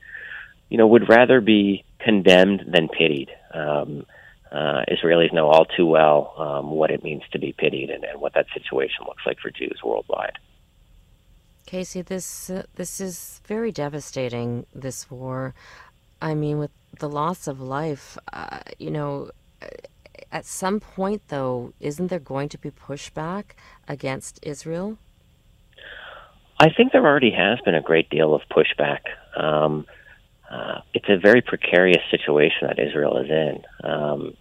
[0.69, 3.31] you know, would rather be condemned than pitied.
[3.53, 4.07] Um,
[4.53, 8.21] uh, Israelis know all too well um, what it means to be pitied and, and,
[8.21, 10.39] what that situation looks like for Jews worldwide.
[11.67, 14.67] Casey, this uh, this is very devastating.
[14.75, 15.55] This war,
[16.23, 16.71] I mean, with
[17.01, 19.31] the loss of life, uh, you know,
[20.33, 23.53] at some point, though, isn't there going to be pushback
[23.89, 24.99] against Israel?
[26.59, 29.01] I think there already has been a great deal of pushback.
[29.37, 29.87] Um,
[30.51, 33.63] uh, it's a very precarious situation that Israel is in.
[33.83, 34.37] Um,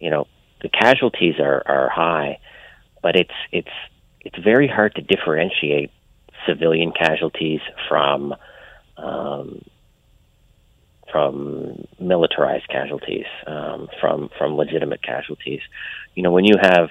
[0.00, 0.26] you know,
[0.62, 2.38] the casualties are, are high,
[3.02, 3.68] but it's it's
[4.20, 5.90] it's very hard to differentiate
[6.46, 8.34] civilian casualties from
[8.96, 9.62] um,
[11.14, 15.60] from militarized casualties, um, from from legitimate casualties.
[16.16, 16.88] You know, when you have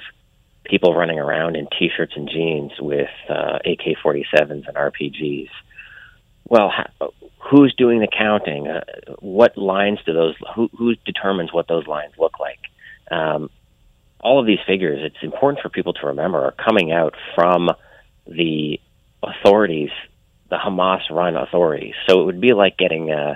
[0.64, 5.50] people running around in t-shirts and jeans with uh, AK-47s and RPGs,
[6.48, 6.72] well,
[7.52, 8.70] who's doing the counting?
[8.70, 8.86] Uh,
[9.20, 10.36] what lines do those?
[10.56, 12.60] Who, who determines what those lines look like?
[13.12, 13.50] Um,
[14.22, 17.70] all of these figures, it's important for people to remember, are coming out from
[18.26, 18.80] the
[19.22, 19.90] authorities,
[20.50, 21.96] the Hamas-run authorities.
[22.08, 23.36] So it would be like getting uh,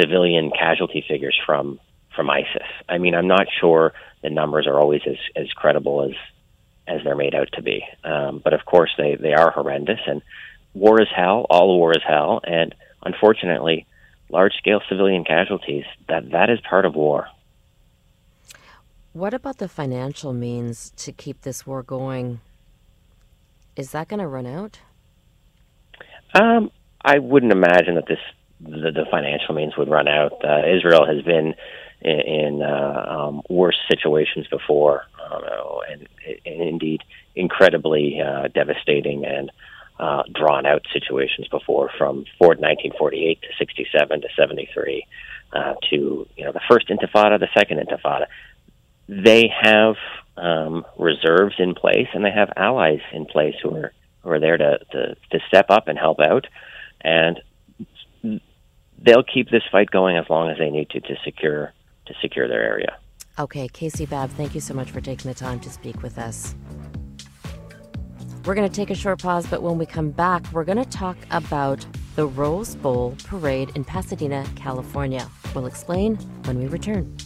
[0.00, 1.80] civilian casualty figures from
[2.14, 2.68] from ISIS.
[2.88, 3.92] I mean, I'm not sure
[4.22, 6.14] the numbers are always as as credible as
[6.86, 7.84] as they're made out to be.
[8.04, 10.22] Um, but of course, they they are horrendous, and
[10.74, 11.46] war is hell.
[11.50, 13.86] All war is hell, and unfortunately,
[14.28, 17.28] large scale civilian casualties that that is part of war.
[19.12, 22.40] What about the financial means to keep this war going?
[23.76, 24.80] Is that going to run out?
[26.34, 26.70] Um,
[27.04, 28.18] I wouldn't imagine that this
[28.64, 30.44] the, the financial means would run out.
[30.44, 31.54] Uh, Israel has been
[32.00, 36.08] in, in uh, um, worse situations before, uh, and,
[36.44, 37.02] and indeed
[37.34, 39.50] incredibly uh, devastating and
[39.98, 45.06] uh, drawn out situations before, from Ford 1948 to 67 to 73
[45.52, 48.26] uh, to you know the first Intifada, the second Intifada.
[49.08, 49.96] They have
[50.36, 54.56] um, reserves in place, and they have allies in place who are who are there
[54.56, 56.46] to, to, to step up and help out.
[57.02, 57.40] And
[59.04, 61.72] they'll keep this fight going as long as they need to to secure
[62.06, 62.96] to secure their area.
[63.38, 66.54] Okay, Casey Babb, thank you so much for taking the time to speak with us.
[68.44, 70.84] We're going to take a short pause, but when we come back, we're going to
[70.84, 75.26] talk about the Rose Bowl parade in Pasadena, California.
[75.54, 77.16] We'll explain when we return.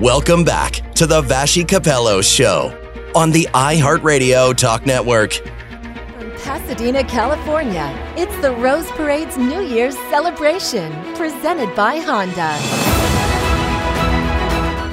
[0.00, 2.72] Welcome back to the Vassy Kapelos Show
[3.16, 5.32] on the iHeartRadio Talk Network.
[5.32, 12.54] From Pasadena, California, it's the Rose Parade's New Year's celebration, presented by Honda.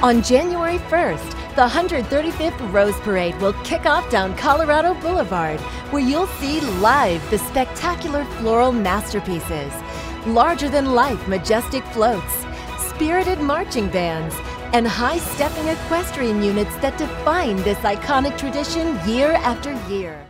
[0.04, 5.60] On January 1st, the 135th Rose Parade will kick off down Colorado Boulevard,
[5.92, 9.72] where you'll see live the spectacular floral masterpieces,
[10.26, 12.44] larger than life majestic floats,
[12.88, 14.34] spirited marching bands,
[14.72, 20.26] and high stepping equestrian units that define this iconic tradition year after year.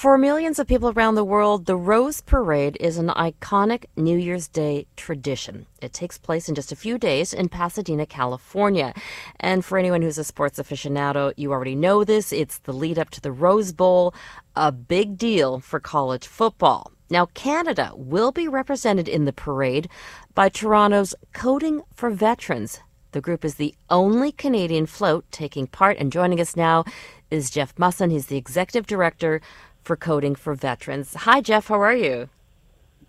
[0.00, 4.48] For millions of people around the world, the Rose Parade is an iconic New Year's
[4.48, 5.66] Day tradition.
[5.82, 8.94] It takes place in just a few days in Pasadena, California.
[9.40, 12.32] And for anyone who's a sports aficionado, you already know this.
[12.32, 14.14] It's the lead up to the Rose Bowl,
[14.56, 16.92] a big deal for college football.
[17.10, 19.90] Now, Canada will be represented in the parade
[20.34, 22.80] by Toronto's Coding for Veterans.
[23.12, 26.84] The group is the only Canadian float taking part, and joining us now
[27.30, 28.10] is Jeff Musson.
[28.10, 29.40] He's the executive director
[29.82, 31.14] for Coding for Veterans.
[31.14, 31.66] Hi, Jeff.
[31.68, 32.28] How are you?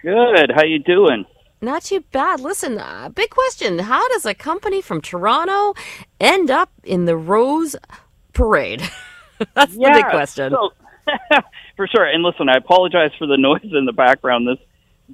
[0.02, 0.52] Good.
[0.56, 1.26] How you doing?
[1.62, 2.40] Not too bad.
[2.40, 5.76] Listen, uh, big question: How does a company from Toronto
[6.20, 7.76] end up in the Rose
[8.34, 8.82] Parade?
[9.56, 10.54] That's yeah, the big question.
[10.54, 10.72] So,
[11.76, 12.06] for sure.
[12.06, 14.48] And listen, I apologize for the noise in the background.
[14.48, 14.58] This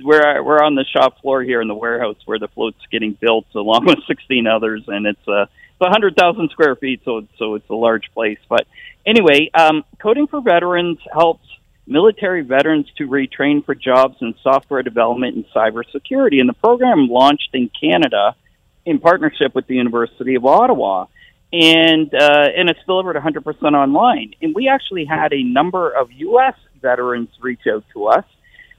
[0.04, 3.46] we're we're on the shop floor here in the warehouse where the float's getting built,
[3.56, 5.44] along with 16 others, and it's a
[5.80, 8.40] it's 100,000 square feet, so so it's a large place.
[8.50, 8.66] But
[9.06, 11.46] anyway, um, Coding for Veterans helps
[11.86, 17.50] military veterans to retrain for jobs in software development and cybersecurity, and the program launched
[17.54, 18.36] in Canada
[18.86, 21.06] in partnership with the University of Ottawa.
[21.54, 24.34] And uh, and it's delivered 100% online.
[24.42, 26.56] And we actually had a number of U.S.
[26.82, 28.26] veterans reach out to us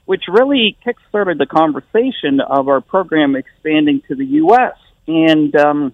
[0.09, 4.73] which really kickstarted the conversation of our program expanding to the U.S.
[5.05, 5.93] And um,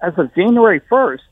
[0.00, 1.22] as of January 1st,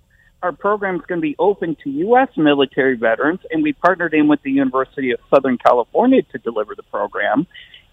[0.43, 2.31] our program is going to be open to U.S.
[2.37, 6.83] military veterans, and we partnered in with the University of Southern California to deliver the
[6.83, 7.47] program.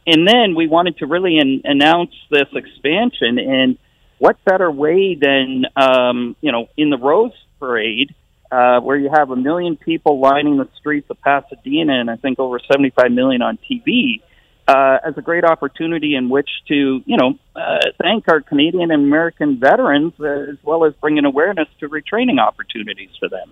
[0.08, 3.78] And then we wanted to really an- announce this expansion, and
[4.18, 8.16] what better way than, um, you know, in the Rose Parade
[8.52, 12.40] uh, where you have a million people lining the streets of Pasadena and I think
[12.40, 14.22] over 75 million on TV,
[14.68, 19.04] uh, as a great opportunity in which to, you know, uh, thank our Canadian and
[19.04, 23.52] American veterans uh, as well as bringing awareness to retraining opportunities for them.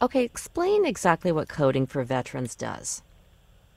[0.00, 3.02] Okay, explain exactly what Coding for Veterans does.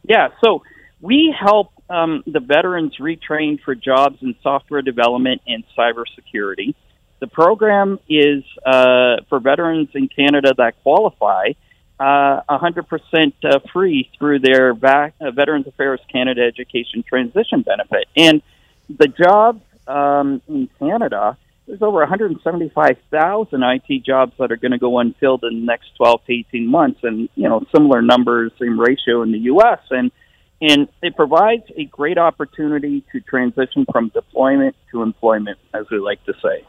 [0.04, 0.64] Yeah, so
[1.00, 6.76] we help um, the veterans retrain for jobs in software development and cybersecurity.
[7.22, 11.52] The program is uh, for veterans in Canada that qualify
[12.00, 18.08] uh, 100% uh, free through their va- uh, Veterans Affairs Canada Education Transition Benefit.
[18.18, 18.42] And
[18.90, 24.98] the jobs um, in Canada, there's over 175,000 IT jobs that are going to go
[24.98, 29.22] unfilled in the next 12 to 18 months, and you know similar numbers same ratio
[29.22, 29.80] in the U.S.
[29.92, 30.12] and
[30.60, 36.24] and it provides a great opportunity to transition from deployment to employment, as we like
[36.26, 36.66] to say.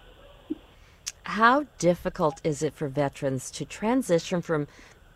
[1.25, 4.67] How difficult is it for veterans to transition from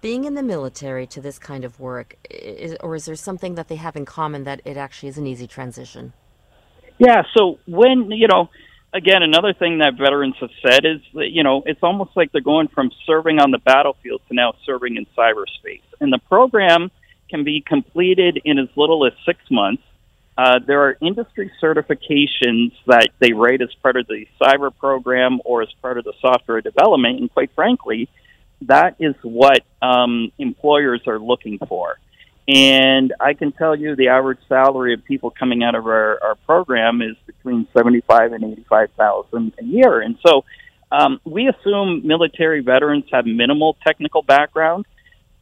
[0.00, 2.16] being in the military to this kind of work?
[2.30, 5.26] Is, or is there something that they have in common that it actually is an
[5.26, 6.12] easy transition?
[6.98, 8.48] Yeah, so when, you know,
[8.94, 12.40] again, another thing that veterans have said is that, you know, it's almost like they're
[12.40, 15.82] going from serving on the battlefield to now serving in cyberspace.
[16.00, 16.90] And the program
[17.28, 19.82] can be completed in as little as six months.
[20.38, 25.62] Uh, there are industry certifications that they rate as part of the cyber program or
[25.62, 27.20] as part of the software development.
[27.20, 28.08] And quite frankly,
[28.62, 31.98] that is what um, employers are looking for.
[32.48, 36.34] And I can tell you the average salary of people coming out of our, our
[36.46, 40.00] program is between seventy-five and eighty-five thousand a year.
[40.00, 40.44] And so
[40.92, 44.86] um, we assume military veterans have minimal technical background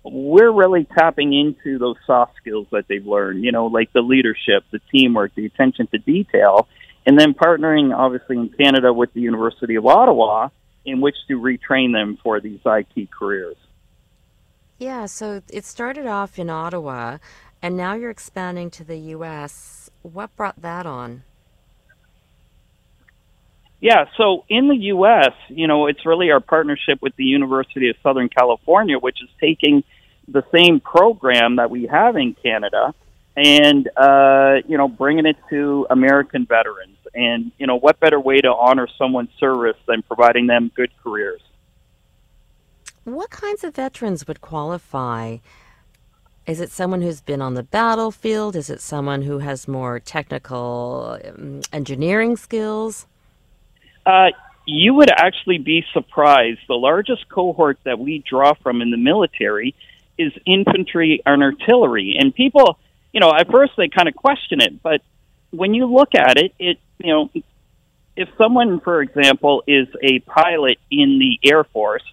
[0.05, 4.65] we're really tapping into those soft skills that they've learned, you know, like the leadership,
[4.71, 6.69] the teamwork, the attention to detail,
[7.07, 10.49] and then partnering, obviously, in Canada with the University of Ottawa
[10.85, 13.57] in which to retrain them for these IT careers.
[14.79, 17.19] Yeah, so it started off in Ottawa,
[17.63, 19.91] and now you're expanding to the U.S.
[20.03, 21.23] What brought that on?
[23.81, 27.97] Yeah, so in the U.S., you know, it's really our partnership with the University of
[28.03, 29.85] Southern California, which is taking
[30.29, 32.95] the same program that we have in Canada
[33.37, 36.97] and, uh, you know, bringing it to American veterans.
[37.15, 41.41] And, you know, what better way to honor someone's service than providing them good careers?
[43.05, 45.39] What kinds of veterans would qualify?
[46.47, 48.57] Is it someone who's been on the battlefield?
[48.57, 53.07] Is it someone who has more technical um, engineering skills?
[54.07, 54.29] Uh,
[54.67, 56.61] you would actually be surprised.
[56.69, 59.75] The largest cohort that we draw from in the military
[60.19, 62.17] is infantry and artillery.
[62.19, 62.79] And people,
[63.13, 65.03] you know, at first they kind of question it, but
[65.51, 67.31] when you look at it, it, you know,
[68.17, 72.05] if someone, for example, is a pilot in the Air Force,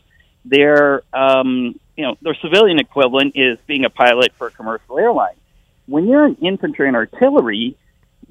[0.46, 5.36] their, um, you know, their civilian equivalent is being a pilot for a commercial airline.
[5.86, 7.78] When you're in infantry and artillery,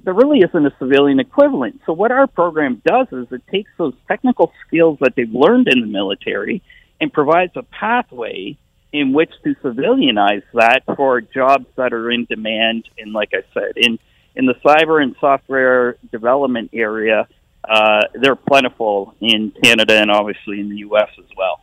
[0.03, 1.81] there really isn't a civilian equivalent.
[1.87, 5.81] So what our program does is it takes those technical skills that they've learned in
[5.81, 6.62] the military
[7.01, 8.57] and provides a pathway
[8.93, 12.88] in which to civilianize that for jobs that are in demand.
[12.99, 13.99] And like I said, in
[14.36, 17.26] in the cyber and software development area,
[17.68, 21.09] uh, they're plentiful in Canada and obviously in the U.S.
[21.18, 21.61] as well.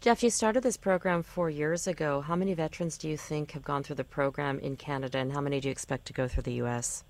[0.00, 2.20] Jeff, you started this program four years ago.
[2.20, 5.40] How many veterans do you think have gone through the program in Canada, and how
[5.40, 7.02] many do you expect to go through the U.S.?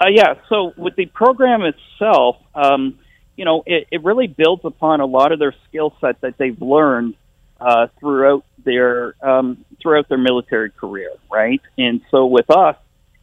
[0.00, 2.98] Uh, yeah, so with the program itself, um,
[3.36, 6.60] you know, it, it really builds upon a lot of their skill set that they've
[6.60, 7.14] learned
[7.60, 11.60] uh, throughout their um, throughout their military career, right?
[11.76, 12.76] And so with us,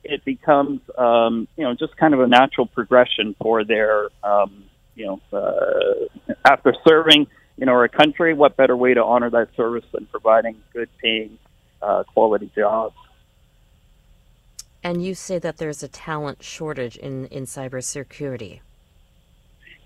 [0.03, 4.65] it becomes um, you know just kind of a natural progression for their um,
[4.95, 7.27] you know uh, after serving
[7.65, 8.33] know our country.
[8.33, 11.38] What better way to honor that service than providing good paying
[11.81, 12.95] uh, quality jobs?
[14.83, 18.59] And you say that there's a talent shortage in, in cybersecurity.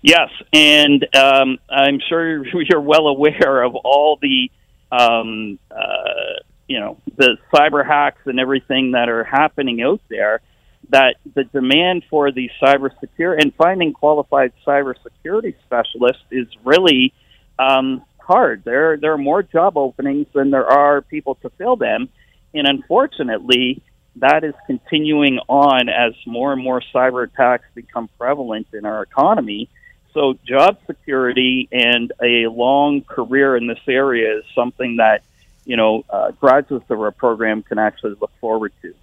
[0.02, 4.50] Yes, and um, I'm sure you're well aware of all the,
[4.90, 10.40] um, uh, you know, the cyber hacks and everything that are happening out there.
[10.88, 17.12] That the demand for the cybersecurity and finding qualified cybersecurity specialists is really
[17.60, 18.64] um, hard.
[18.64, 22.08] There, there are more job openings than there are people to fill them,
[22.54, 23.82] and unfortunately,
[24.16, 29.68] that is continuing on as more and more cyber attacks become prevalent in our economy.
[30.12, 35.22] So, job security and a long career in this area is something that
[35.64, 38.94] you know uh, graduates of our program can actually look forward to.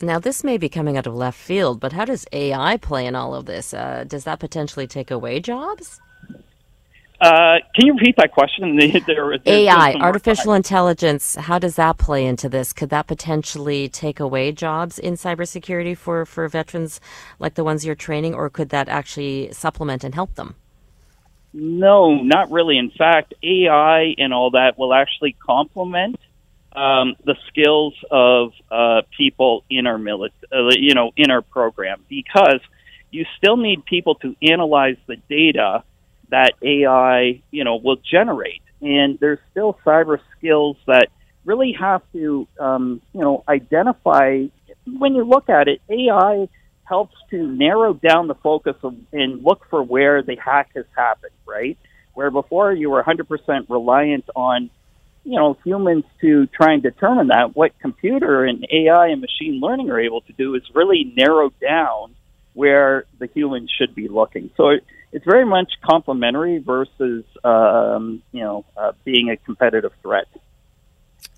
[0.00, 3.16] Now, this may be coming out of left field, but how does AI play in
[3.16, 3.74] all of this?
[3.74, 6.00] Uh, does that potentially take away jobs?
[7.20, 8.76] Uh, can you repeat that question?
[8.76, 12.72] there, there, AI, artificial intelligence, how does that play into this?
[12.72, 17.00] Could that potentially take away jobs in cybersecurity for, for veterans
[17.38, 20.54] like the ones you're training, or could that actually supplement and help them?
[21.52, 22.78] No, not really.
[22.78, 26.20] In fact, AI and all that will actually complement
[26.72, 32.04] um, the skills of uh, people in our military, uh, you know, in our program,
[32.08, 32.60] because
[33.10, 35.82] you still need people to analyze the data
[36.30, 38.62] that AI, you know, will generate.
[38.80, 41.08] And there's still cyber skills that
[41.44, 44.44] really have to, um, you know, identify.
[44.86, 46.48] When you look at it, AI
[46.84, 51.32] helps to narrow down the focus of, and look for where the hack has happened,
[51.46, 51.78] right?
[52.14, 53.26] Where before you were 100%
[53.68, 54.70] reliant on,
[55.24, 57.54] you know, humans to try and determine that.
[57.56, 62.14] What computer and AI and machine learning are able to do is really narrow down
[62.54, 64.50] where the humans should be looking.
[64.56, 70.26] So it, it's very much complementary versus um, you know uh, being a competitive threat.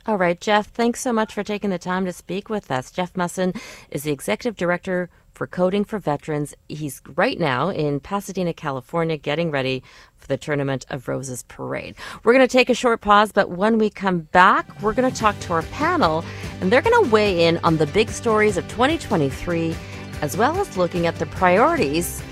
[0.07, 2.91] All right, Jeff, thanks so much for taking the time to speak with us.
[2.91, 3.53] Jeff Musson
[3.91, 6.55] is the executive director for Coding for Veterans.
[6.69, 9.83] He's right now in Pasadena, California, getting ready
[10.17, 11.97] for the Tournament of Roses parade.
[12.25, 15.17] We're going to take a short pause, but when we come back, we're going to
[15.17, 16.25] talk to our panel,
[16.61, 19.77] and they're going to weigh in on the big stories of 2023,
[20.23, 22.23] as well as looking at the priorities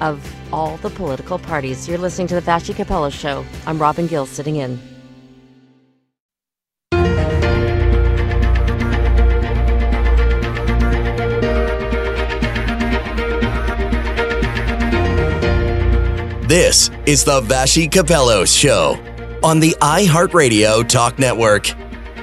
[0.00, 1.88] of all the political parties.
[1.88, 3.44] You're listening to the Vassy Kapelos Show.
[3.66, 4.80] I'm Robin Gill sitting in.
[16.46, 19.02] This is the Vassy Kapelos Show
[19.42, 21.68] on the iHeartRadio Talk Network.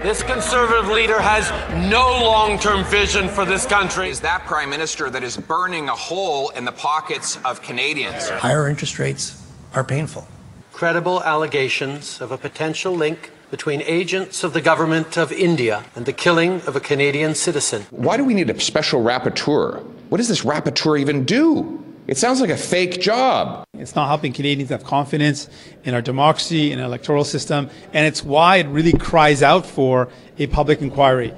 [0.02, 1.52] This conservative leader has
[1.88, 4.10] no long term vision for this country.
[4.10, 8.28] Is that prime minister that is burning a hole in the pockets of Canadians?
[8.30, 9.39] Higher interest rates
[9.76, 10.28] are painful.
[10.74, 16.14] Credible allegations of a potential link between agents of the government of India and the
[16.14, 17.84] killing of a Canadian citizen.
[17.91, 19.84] Why do we need a special rapporteur?
[20.10, 21.81] What does this rapporteur even do?
[22.08, 23.64] It sounds like a fake job.
[23.74, 25.49] It's not helping Canadians have confidence
[25.84, 30.47] in our democracy and electoral system, and it's why it really cries out for a
[30.47, 31.34] public inquiry.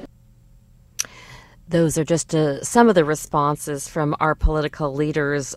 [1.67, 5.55] Those are just uh, some of the responses from our political leaders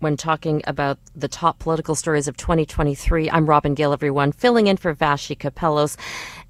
[0.00, 3.30] when talking about the top political stories of 2023.
[3.30, 5.96] I'm Robin Gill, everyone, filling in for Vassy Kapelos.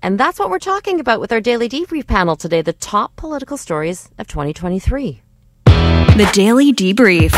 [0.03, 3.57] And that's what we're talking about with our daily debrief panel today the top political
[3.57, 5.23] stories of 2023.
[6.17, 7.33] The Daily Debrief.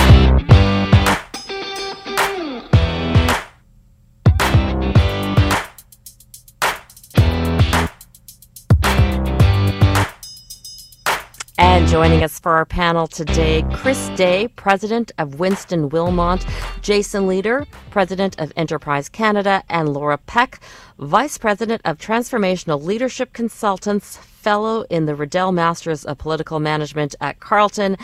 [11.91, 16.47] Joining us for our panel today Chris Day, President of Winston Wilmot,
[16.83, 20.61] Jason Lietaer, President of Enterprise Canada, and Laura Peck,
[21.01, 27.41] Vice President of Transformational Leadership Consultants, Fellow in the Riddell Masters of Political Management at
[27.41, 27.97] Carleton,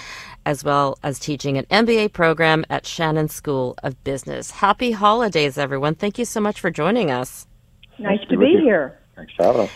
[0.44, 4.50] as well as teaching an MBA program at Shannon School of Business.
[4.50, 5.94] Happy holidays, everyone.
[5.94, 7.46] Thank you so much for joining us.
[8.00, 8.98] Nice to be here.
[9.14, 9.70] Thanks for having us.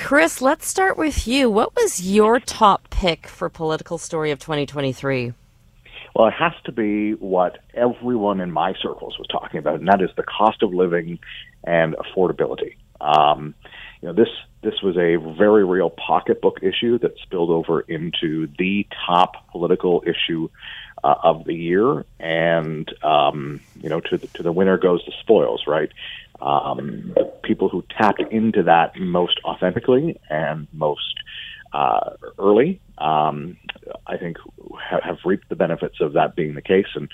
[0.00, 1.48] Chris, let's start with you.
[1.50, 5.34] What was your top pick for political story of 2023?
[6.16, 10.00] Well, it has to be what everyone in my circles was talking about, and that
[10.00, 11.20] is the cost of living
[11.62, 12.76] and affordability.
[13.00, 13.54] Um,
[14.00, 14.28] you know, this
[14.62, 20.48] this was a very real pocketbook issue that spilled over into the top political issue
[21.04, 25.12] uh, of the year, and um, you know, to the, to the winner goes the
[25.20, 25.90] spoils, right?
[26.40, 31.14] Um, the people who tapped into that most authentically and most
[31.72, 33.56] uh, early, um,
[34.06, 34.38] I think,
[34.74, 37.08] ha- have reaped the benefits of that being the case, and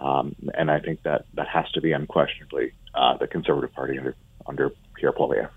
[0.00, 4.14] um, and I think that that has to be unquestionably uh, the Conservative Party under
[4.46, 5.50] under Pierre Poilievre.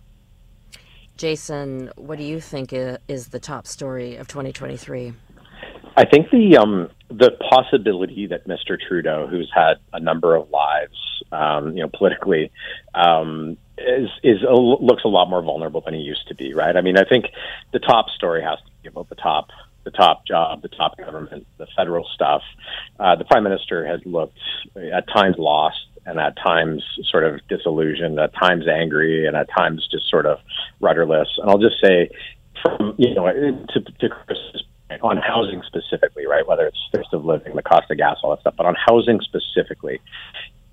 [1.18, 5.14] Jason, what do you think is the top story of 2023?
[5.98, 8.78] I think the um, the possibility that Mr.
[8.80, 12.52] Trudeau, who's had a number of lives, um, you know, politically,
[12.94, 16.54] um, is is a, looks a lot more vulnerable than he used to be.
[16.54, 16.76] Right?
[16.76, 17.26] I mean, I think
[17.72, 19.50] the top story has to be about the top
[19.86, 22.42] the top job, the top government, the federal stuff.
[23.00, 24.40] Uh, the prime minister has looked
[24.76, 29.88] at times lost and at times sort of disillusioned, at times angry, and at times
[29.90, 30.40] just sort of
[30.82, 31.28] rudderless.
[31.38, 32.10] And I'll just say,
[32.62, 34.64] from you know, to, to Chris's
[35.02, 36.48] on housing specifically, right?
[36.48, 39.20] Whether it's cost of living, the cost of gas, all that stuff, but on housing
[39.22, 40.00] specifically,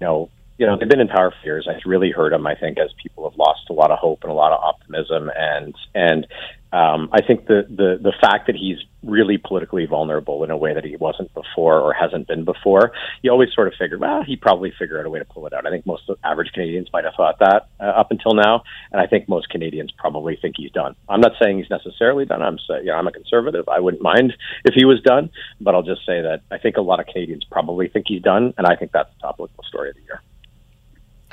[0.01, 1.67] you know, you know, they've been in power for years.
[1.69, 2.47] I've really heard them.
[2.47, 5.31] I think as people have lost a lot of hope and a lot of optimism,
[5.37, 6.27] and and
[6.73, 10.73] um, I think the, the the fact that he's really politically vulnerable in a way
[10.73, 14.37] that he wasn't before or hasn't been before, you always sort of figure, well, he
[14.37, 15.67] probably figure out a way to pull it out.
[15.67, 19.07] I think most average Canadians might have thought that uh, up until now, and I
[19.07, 20.95] think most Canadians probably think he's done.
[21.09, 22.43] I'm not saying he's necessarily done.
[22.43, 23.69] I'm saying, you know, I'm a conservative.
[23.69, 24.33] I wouldn't mind
[24.65, 27.45] if he was done, but I'll just say that I think a lot of Canadians
[27.51, 30.23] probably think he's done, and I think that's the top political story of the year.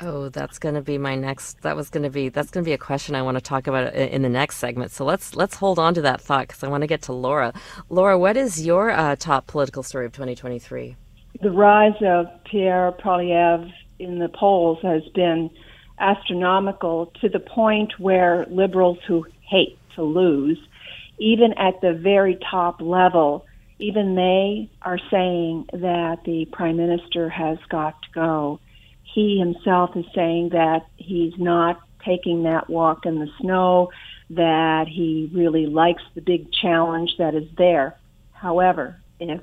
[0.02, 1.60] Oh, that's going to be my next.
[1.60, 3.66] That was going to be that's going to be a question I want to talk
[3.66, 4.92] about in the next segment.
[4.92, 7.52] So let's let's hold on to that thought because I want to get to Laura.
[7.90, 10.96] Laura, what is your uh, top political story of 2023?
[11.42, 15.50] The rise of Pierre Poilievre in the polls has been
[15.98, 20.58] astronomical to the point where liberals who hate to lose,
[21.18, 23.44] even at the very top level,
[23.78, 28.60] even they are saying that the prime minister has got to go
[29.14, 33.90] he himself is saying that he's not taking that walk in the snow,
[34.30, 37.96] that he really likes the big challenge that is there.
[38.32, 39.40] However, if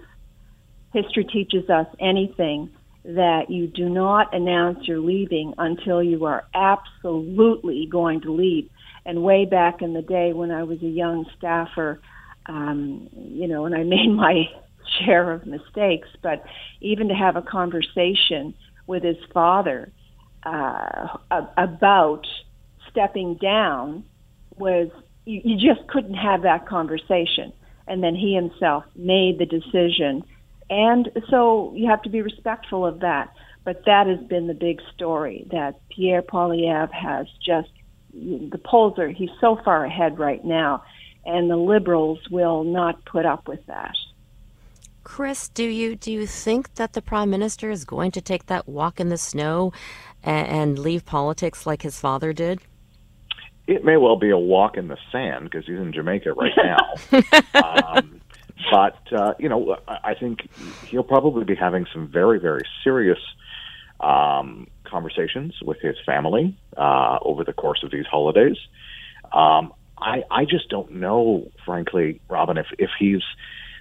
[0.93, 2.69] history teaches us anything,
[3.03, 8.69] that you do not announce you're leaving until you are absolutely going to leave.
[9.05, 12.01] And way back in the day when I was a young staffer,
[12.47, 14.49] um, you know, and I made my
[14.99, 16.43] share of mistakes, but
[16.81, 18.53] even to have a conversation
[18.87, 19.91] with his father
[20.43, 21.17] uh,
[21.57, 22.25] about
[22.89, 24.03] stepping down
[24.57, 24.89] was
[25.25, 27.53] you, you just couldn't have that conversation.
[27.87, 30.23] And then he himself made the decision.
[30.69, 33.31] And so you have to be respectful of that.
[33.63, 37.69] But that has been the big story that Pierre Poilievre has just,
[38.13, 40.83] the polls are, he's so far ahead right now.
[41.25, 43.95] And the liberals will not put up with that.
[45.07, 48.67] Chris, do you do you think that the prime minister is going to take that
[48.67, 49.71] walk in the snow
[50.21, 52.59] and, and leave politics like his father did?
[53.67, 57.21] It may well be a walk in the sand because he's in Jamaica right now.
[57.63, 58.19] um,
[58.69, 60.39] but uh, you know, I think
[60.87, 63.19] he'll probably be having some very, very serious
[64.01, 68.57] um, conversations with his family uh, over the course of these holidays.
[69.31, 73.23] Um, I, I just don't know, frankly, Robin, if if he's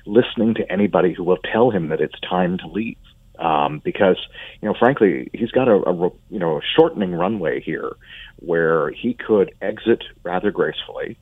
[0.07, 2.97] listening to anybody who will tell him that it's time to leave.
[3.39, 4.17] Um, because
[4.63, 7.93] you know, frankly, he's got a, a you know a shortening runway here,
[8.37, 11.19] where he could exit rather gracefully,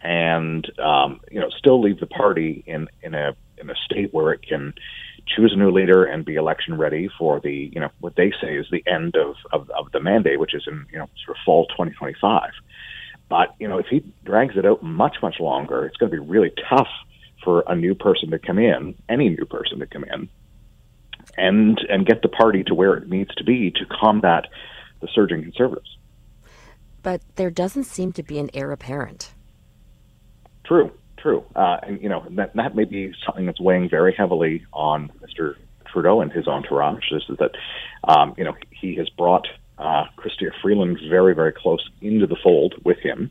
[0.00, 4.32] and um, you know still leave the party in in a in a state where
[4.32, 4.72] it can
[5.26, 8.56] choose a new leader and be election ready for the you know what they say
[8.56, 11.42] is the end of of, of the mandate, which is in you know sort of
[11.44, 12.50] fall 2025.
[13.28, 16.24] But you know if he drags it out much much longer, it's going to be
[16.24, 16.88] really tough
[17.42, 20.28] for a new person to come in, any new person to come in,
[21.36, 24.46] and and get the party to where it needs to be to combat
[25.00, 25.96] the surging conservatives.
[27.02, 29.32] But there doesn't seem to be an heir apparent.
[30.64, 30.92] True.
[31.16, 31.44] true.
[31.56, 35.54] Uh, and, you know, that, that may be something that's weighing very heavily on Mr.
[35.90, 37.10] Trudeau and his entourage.
[37.10, 37.52] This is that,
[38.04, 42.74] um, you know, he has brought uh, Chrystia Freeland very, very close into the fold
[42.84, 43.30] with him.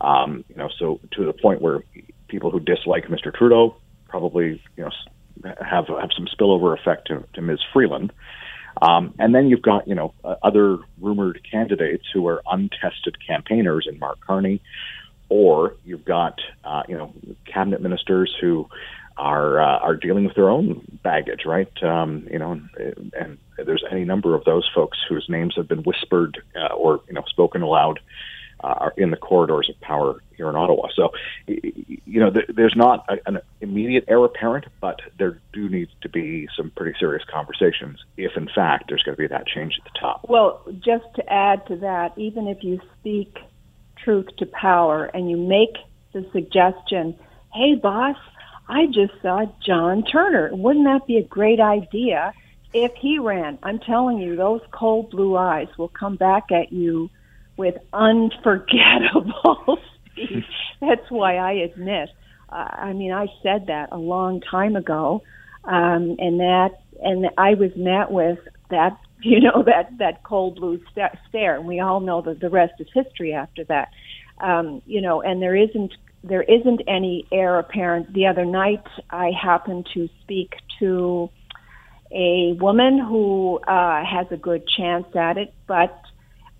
[0.00, 1.82] Um, you know, so to the point where
[2.28, 3.34] people who dislike Mr.
[3.34, 3.76] Trudeau
[4.08, 4.90] probably, you know,
[5.60, 7.58] have have some spillover effect to, to Ms.
[7.72, 8.12] Freeland.
[8.82, 13.86] Um, and then you've got, you know, uh, other rumored candidates who are untested campaigners
[13.88, 14.60] in Mark Carney,
[15.28, 17.12] or you've got, uh, you know,
[17.46, 18.68] cabinet ministers who
[19.16, 21.70] are uh, are dealing with their own baggage, right?
[21.82, 25.82] Um, you know, and, and there's any number of those folks whose names have been
[25.84, 28.00] whispered uh, or you know spoken aloud
[28.64, 30.88] uh, in the corridors of power here in Ottawa.
[30.96, 31.10] So,
[31.46, 36.70] you know, there's not an immediate heir apparent, but there do need to be some
[36.70, 40.24] pretty serious conversations if, in fact, there's going to be that change at the top.
[40.28, 43.38] Well, just to add to that, even if you speak
[44.02, 45.76] truth to power and you make
[46.12, 47.18] the suggestion,
[47.52, 48.16] hey, boss,
[48.66, 50.48] I just saw John Turner.
[50.52, 52.32] Wouldn't that be a great idea
[52.72, 53.58] if he ran?
[53.62, 57.10] I'm telling you, those cold blue eyes will come back at you
[57.56, 60.44] with unforgettable speech.
[60.80, 62.10] That's why I admit.
[62.48, 65.22] Uh, I mean, I said that a long time ago,
[65.64, 66.70] um, and that,
[67.02, 68.38] and I was met with
[68.70, 72.50] that, you know, that that cold blue st- stare, and we all know that the
[72.50, 73.88] rest is history after that.
[74.38, 75.92] Um, you know, and there isn't
[76.22, 78.12] there isn't any heir apparent.
[78.14, 81.30] The other night, I happened to speak to
[82.10, 86.00] a woman who uh, has a good chance at it, but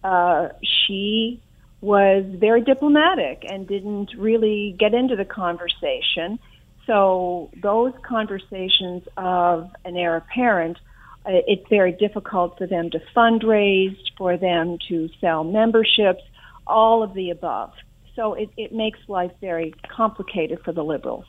[0.04, 1.42] uh, she
[1.80, 6.38] was very diplomatic and didn't really get into the conversation.
[6.86, 10.78] So those conversations of an heir apparent,
[11.26, 16.22] uh, it's very difficult for them to fundraise, for them to sell memberships,
[16.66, 17.72] all of the above.
[18.16, 21.26] So it, it makes life very complicated for the liberals.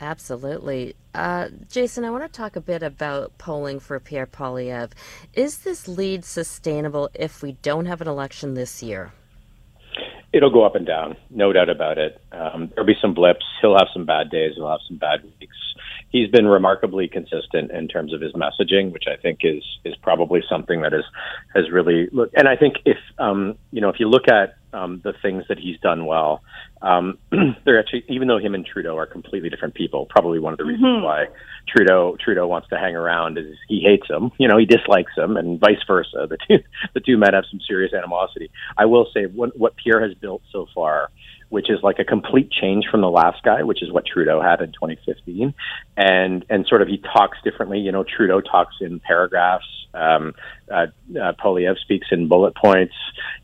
[0.00, 0.96] Absolutely.
[1.14, 4.90] Uh, Jason, I want to talk a bit about polling for Pierre Poilievre.
[5.34, 9.12] Is this lead sustainable if we don't have an election this year?
[10.32, 12.20] It'll go up and down, no doubt about it.
[12.32, 13.44] Um, there'll be some blips.
[13.60, 14.52] He'll have some bad days.
[14.56, 15.56] He'll have some bad weeks.
[16.12, 20.42] He's been remarkably consistent in terms of his messaging, which I think is is probably
[20.48, 21.04] something that is
[21.54, 22.30] has really look.
[22.34, 25.58] And I think if um, you know if you look at um, the things that
[25.58, 26.42] he's done well.
[26.80, 27.18] Um,
[27.64, 30.64] they're actually, even though him and Trudeau are completely different people, probably one of the
[30.64, 31.04] reasons mm-hmm.
[31.04, 31.26] why
[31.68, 34.30] Trudeau Trudeau wants to hang around is he hates him.
[34.38, 36.28] You know, he dislikes him, and vice versa.
[36.32, 38.50] The two the two men have some serious animosity.
[38.76, 41.10] I will say what, what Pierre has built so far
[41.52, 44.62] which is like a complete change from the last guy, which is what Trudeau had
[44.62, 45.52] in 2015,
[45.98, 47.78] and and sort of he talks differently.
[47.78, 49.66] You know, Trudeau talks in paragraphs.
[49.92, 50.32] Um,
[50.72, 50.86] uh,
[51.18, 52.94] uh, Poilievre speaks in bullet points.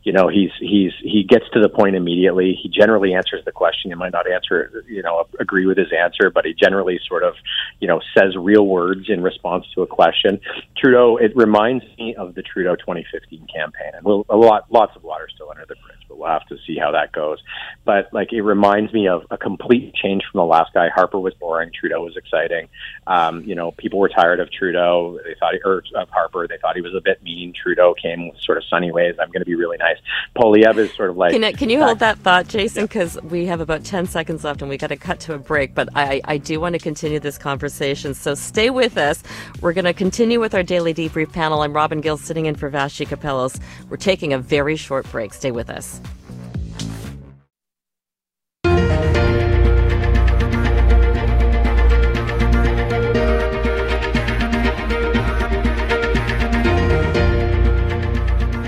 [0.03, 2.57] You know, he's he's he gets to the point immediately.
[2.61, 3.91] He generally answers the question.
[3.91, 7.35] He might not answer, you know, agree with his answer, but he generally sort of,
[7.79, 10.39] you know, says real words in response to a question.
[10.77, 15.03] Trudeau, it reminds me of the Trudeau 2015 campaign, and we'll, a lot lots of
[15.03, 17.39] water still under the bridge, but we'll have to see how that goes.
[17.85, 20.89] But like, it reminds me of a complete change from the last guy.
[20.89, 21.71] Harper was boring.
[21.77, 22.69] Trudeau was exciting.
[23.07, 25.19] Um, you know, people were tired of Trudeau.
[25.23, 26.47] They thought, or of Harper.
[26.47, 27.53] They thought he was a bit mean.
[27.53, 29.15] Trudeau came with sort of sunny ways.
[29.19, 29.97] I'm going to be really nice.
[30.37, 31.31] Poilievre is sort of like.
[31.31, 32.85] Can, can you hold that thought, Jason?
[32.85, 35.73] Because we have about 10 seconds left and we got to cut to a break.
[35.73, 38.13] But I, I do want to continue this conversation.
[38.13, 39.23] So stay with us.
[39.61, 41.61] We're going to continue with our daily debrief panel.
[41.61, 43.59] I'm Robin Gill sitting in for Vassy Kapelos.
[43.89, 45.33] We're taking a very short break.
[45.33, 46.01] Stay with us.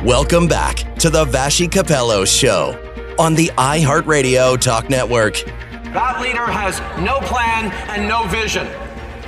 [0.06, 2.72] Welcome back to the Vassy Kapelos Show
[3.20, 5.44] on the iHeartRadio Talk Network.
[5.94, 8.66] That leader has no plan and no vision.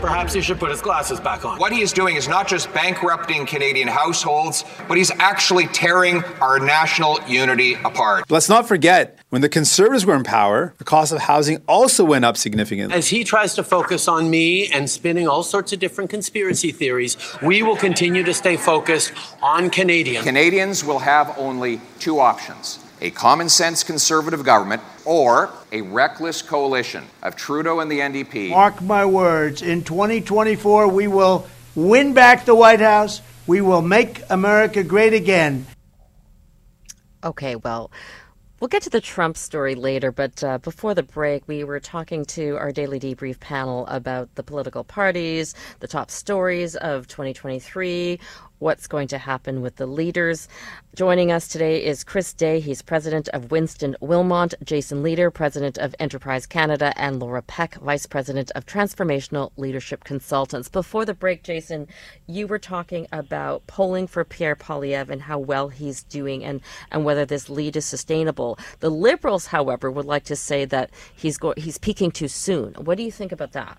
[0.04, 1.58] Perhaps he should put his glasses back on.
[1.60, 6.60] What he is doing is not just bankrupting Canadian households, but he's actually tearing our
[6.60, 8.30] national unity apart.
[8.30, 12.26] Let's not forget, when the Conservatives were in power, the cost of housing also went
[12.26, 12.94] up significantly.
[12.94, 17.16] As he tries to focus on me and spinning all sorts of different conspiracy theories,
[17.42, 20.26] we will continue to stay focused on Canadians.
[20.26, 27.06] Canadians will have only two options a common sense conservative government or a reckless coalition
[27.22, 28.50] of Trudeau and the NDP.
[28.50, 31.46] Mark my words, in 2024, we will
[31.76, 33.22] win back the White House.
[33.46, 35.68] We will make America great again.
[37.24, 37.92] Okay, well,
[38.64, 42.24] We'll get to the Trump story later, but uh, before the break, we were talking
[42.28, 48.22] to our daily debrief panel about the political parties, the top stories of 2023,
[48.64, 50.48] what's going to happen with the leaders.
[50.96, 52.62] Joining us today is Chris Day.
[52.62, 58.06] He's president of Winston Wilmot, Jason Lietaer, president of Enterprise Canada, and Laura Peck, vice
[58.06, 60.70] president of Transformational Leadership Consultants.
[60.70, 61.90] Before the break, Jason,
[62.26, 67.04] you were talking about polling for Pierre Poilievre and how well he's doing and, and
[67.04, 68.58] whether this lead is sustainable.
[68.80, 72.76] The Liberals, however, would like to say that he's go- he's peaking too soon.
[72.76, 73.78] What do you think about that?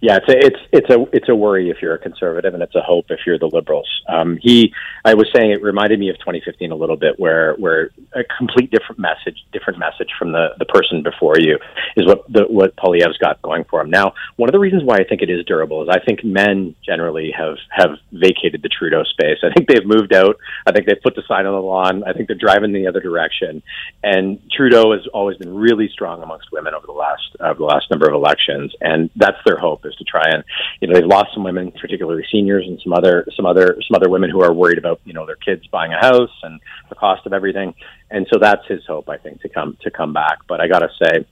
[0.00, 2.74] Yeah, it's a, it's it's a it's a worry if you're a conservative, and it's
[2.74, 3.88] a hope if you're the liberals.
[4.08, 4.72] Um, he,
[5.04, 8.70] I was saying, it reminded me of 2015 a little bit, where where a complete
[8.70, 11.58] different message, different message from the the person before you
[11.96, 13.90] is what the what Poilievre's got going for him.
[13.90, 16.74] Now, one of the reasons why I think it is durable is I think men
[16.84, 19.38] generally have have vacated the Trudeau space.
[19.42, 20.36] I think they've moved out.
[20.66, 22.02] I think they've put the sign on the lawn.
[22.04, 23.62] I think they're driving the other direction.
[24.02, 27.90] And Trudeau has always been really strong amongst women over the last uh, the last
[27.90, 30.44] number of elections, and that's their hope is to try and
[30.80, 34.10] you know they've lost some women, particularly seniors, and some other some other some other
[34.10, 37.26] women who are worried about you know their kids buying a house and the cost
[37.26, 37.74] of everything,
[38.10, 40.38] and so that's his hope, I think, to come to come back.
[40.48, 41.26] But I got to say,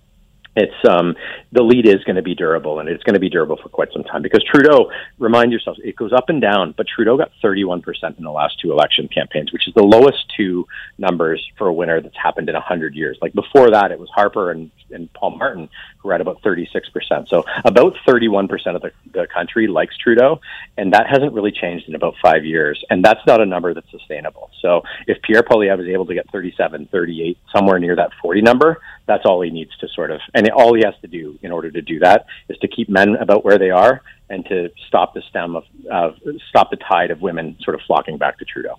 [0.56, 1.14] it's um,
[1.52, 3.92] the lead is going to be durable, and it's going to be durable for quite
[3.92, 4.90] some time because Trudeau.
[5.18, 8.58] Remind yourself, it goes up and down, but Trudeau got 31 percent in the last
[8.60, 10.66] two election campaigns, which is the lowest two
[10.98, 13.16] numbers for a winner that's happened in 100 years.
[13.22, 15.68] Like before that, it was Harper and, and Paul Martin
[16.02, 17.28] who at about 36 percent.
[17.28, 20.40] So about 31 percent of the, the country likes Trudeau,
[20.76, 23.90] and that hasn't really changed in about five years, and that's not a number that's
[23.90, 24.50] sustainable.
[24.60, 28.80] So if Pierre Poilievre is able to get 37, 38, somewhere near that 40 number,
[29.10, 31.68] that's all he needs to sort of, and all he has to do in order
[31.68, 35.22] to do that is to keep men about where they are and to stop the
[35.28, 36.14] stem of, of
[36.48, 38.78] stop the tide of women sort of flocking back to Trudeau.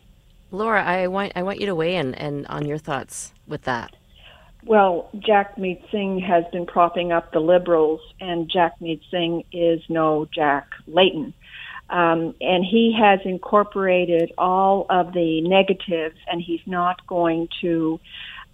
[0.49, 3.93] Laura, I want I want you to weigh in and on your thoughts with that.
[4.63, 10.67] Well, Jagmeet Singh has been propping up the Liberals, and Jagmeet Singh is no Jack
[10.87, 11.33] Layton.
[11.89, 17.99] Um, and he has incorporated all of the negatives, and he's not going to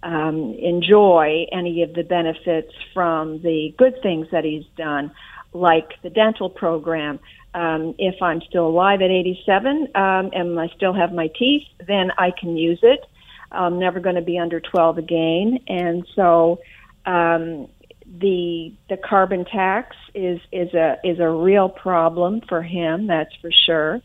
[0.02, 5.12] um, enjoy any of the benefits from the good things that he's done,
[5.52, 7.18] like the dental program.
[7.54, 12.12] Um, if I'm still alive at 87 um, and I still have my teeth, then
[12.16, 13.00] I can use it.
[13.50, 16.60] I'm never going to be under 12 again, and so
[17.06, 17.68] um,
[18.20, 23.06] the the carbon tax is is a is a real problem for him.
[23.06, 24.02] That's for sure.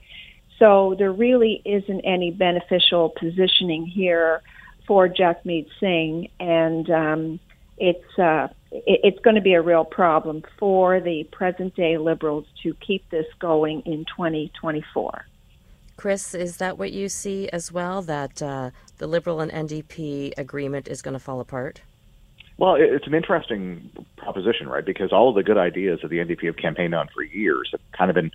[0.60, 4.41] So there really isn't any beneficial positioning here
[4.88, 7.40] for Jagmeet Singh, and um,
[7.78, 12.46] it's uh, it, it's going to be a real problem for the present day Liberals
[12.64, 15.26] to keep this going in 2024.
[15.96, 18.02] Chris, is that what you see as well?
[18.02, 21.82] That uh, the Liberal and NDP agreement is going to fall apart?
[22.58, 24.86] Well, it's an interesting proposition, right?
[24.86, 27.82] Because all of the good ideas that the NDP have campaigned on for years have
[27.98, 28.32] kind of been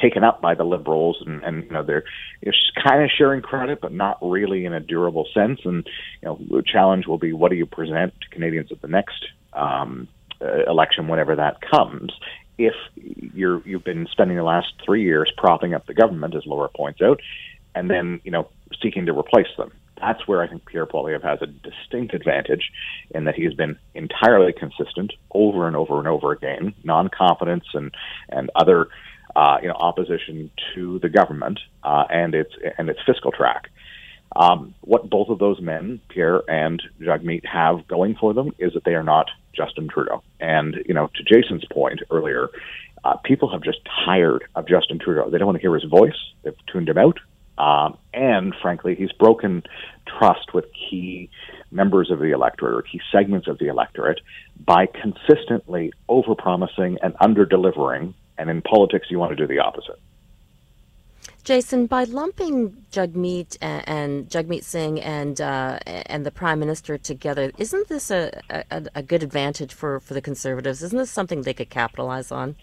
[0.00, 2.04] taken up by the liberals, and, and you know they're
[2.42, 5.60] you know, kind of sharing credit, but not really in a durable sense.
[5.64, 5.86] And
[6.22, 9.26] you know, the challenge will be what do you present to Canadians at the next
[9.52, 10.08] um,
[10.40, 12.12] uh, election, whenever that comes.
[12.58, 16.68] If you're you've been spending the last three years propping up the government, as Laura
[16.68, 17.20] points out,
[17.74, 18.48] and then you know
[18.82, 19.72] seeking to replace them.
[20.00, 22.70] That's where I think Pierre Poilievre has a distinct advantage
[23.14, 27.94] in that he has been entirely consistent over and over and over again, non-confidence and
[28.28, 28.88] and other
[29.36, 33.68] uh, you know, opposition to the government uh, and its and its fiscal track.
[34.34, 38.84] Um, what both of those men, Pierre and Jagmeet, have going for them is that
[38.84, 40.22] they are not Justin Trudeau.
[40.40, 42.48] And you know, to Jason's point earlier,
[43.04, 45.28] uh, people have just tired of Justin Trudeau.
[45.30, 46.18] They don't want to hear his voice.
[46.42, 47.18] They've tuned him out.
[47.58, 49.62] Um, and frankly, he's broken
[50.18, 51.30] trust with key
[51.70, 54.20] members of the electorate or key segments of the electorate
[54.62, 59.98] by consistently overpromising and under-delivering and in politics, you want to do the opposite.
[61.46, 67.52] Jason, by lumping Jagmeet and, and Jagmeet Singh and uh, and the Prime Minister together,
[67.56, 70.82] isn't this a, a, a, good advantage for, for the Conservatives?
[70.82, 72.56] Isn't this something they could capitalize on?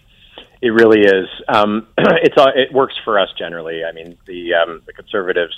[0.60, 1.28] It really is.
[1.48, 3.84] Um, it's uh, it works for us generally.
[3.84, 5.54] I mean, the um, the Conservatives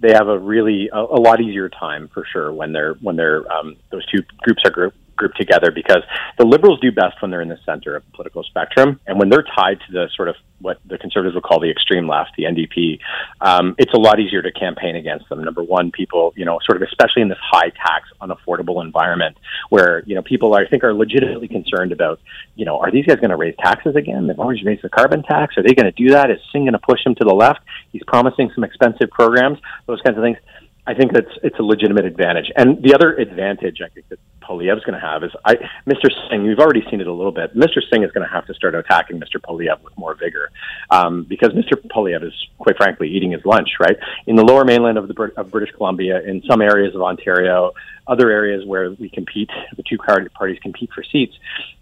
[0.00, 3.50] they have a really a, a, lot easier time for sure when they're when they're
[3.50, 6.02] um, those two groups are group, grouped together because
[6.38, 9.28] the liberals do best when they're in the center of the political spectrum, and when
[9.28, 12.44] they're tied to the sort of what the conservatives would call the extreme left, the
[12.44, 12.98] NDP,
[13.40, 15.42] um, it's a lot easier to campaign against them.
[15.44, 19.36] Number one, people, you know, sort of especially in this high tax, unaffordable environment
[19.68, 22.20] where you know people I think are legitimately concerned about,
[22.56, 24.26] you know, are these guys going to raise taxes again?
[24.26, 25.56] They've always raised the carbon tax.
[25.58, 26.30] Are they going to do that?
[26.30, 27.60] Is Singh going to push them to the left?
[27.92, 30.38] He's promising some expensive programs, those kinds of things.
[30.86, 32.50] I think that's it's a legitimate advantage.
[32.56, 34.18] And the other advantage I think that
[34.48, 36.10] Poilievre's going to have is I, Mr.
[36.28, 36.44] Singh.
[36.46, 37.54] We've already seen it a little bit.
[37.54, 37.80] Mr.
[37.92, 39.40] Singh is going to have to start attacking Mr.
[39.40, 40.50] Poilievre with more vigor
[40.90, 41.74] um, because Mr.
[41.74, 43.96] Poilievre is, quite frankly, eating his lunch right
[44.26, 47.72] in the Lower Mainland of the of British Columbia, in some areas of Ontario,
[48.08, 51.34] other areas where we compete, the two parties compete for seats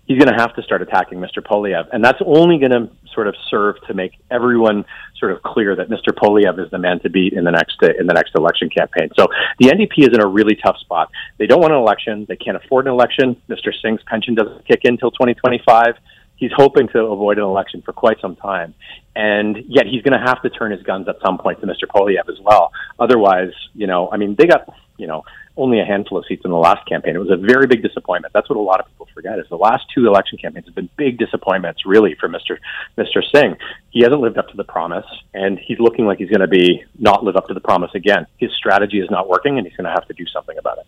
[0.07, 1.39] he's going to have to start attacking Mr.
[1.39, 4.85] Poilievre, and that's only going to sort of serve to make everyone
[5.18, 6.12] sort of clear that Mr.
[6.12, 9.11] Poilievre is the man to beat in the next in the next election campaign.
[9.16, 9.27] So
[9.59, 11.11] the NDP is in a really tough spot.
[11.39, 12.27] They don't want an election.
[12.29, 13.41] They can't afford an election.
[13.49, 13.72] Mr.
[13.83, 15.97] Singh's pension doesn't kick in until 2025.
[16.37, 18.74] He's hoping to avoid an election for quite some time,
[19.14, 21.85] and yet he's going to have to turn his guns at some point to Mr.
[21.89, 22.72] Poilievre as well.
[22.99, 24.68] Otherwise, you know, I mean, they got
[24.99, 25.24] you know
[25.57, 27.16] only a handful of seats in the last campaign.
[27.16, 28.32] It was a very big disappointment.
[28.34, 30.90] That's what a lot of people forget is the last two election campaigns have been
[30.96, 32.59] big disappointments really for Mr.
[32.98, 33.22] Mr.
[33.34, 33.57] Singh.
[33.90, 36.84] He hasn't lived up to the promise and he's looking like he's going to be
[36.98, 38.26] not live up to the promise again.
[38.38, 40.86] His strategy is not working and he's going to have to do something about it.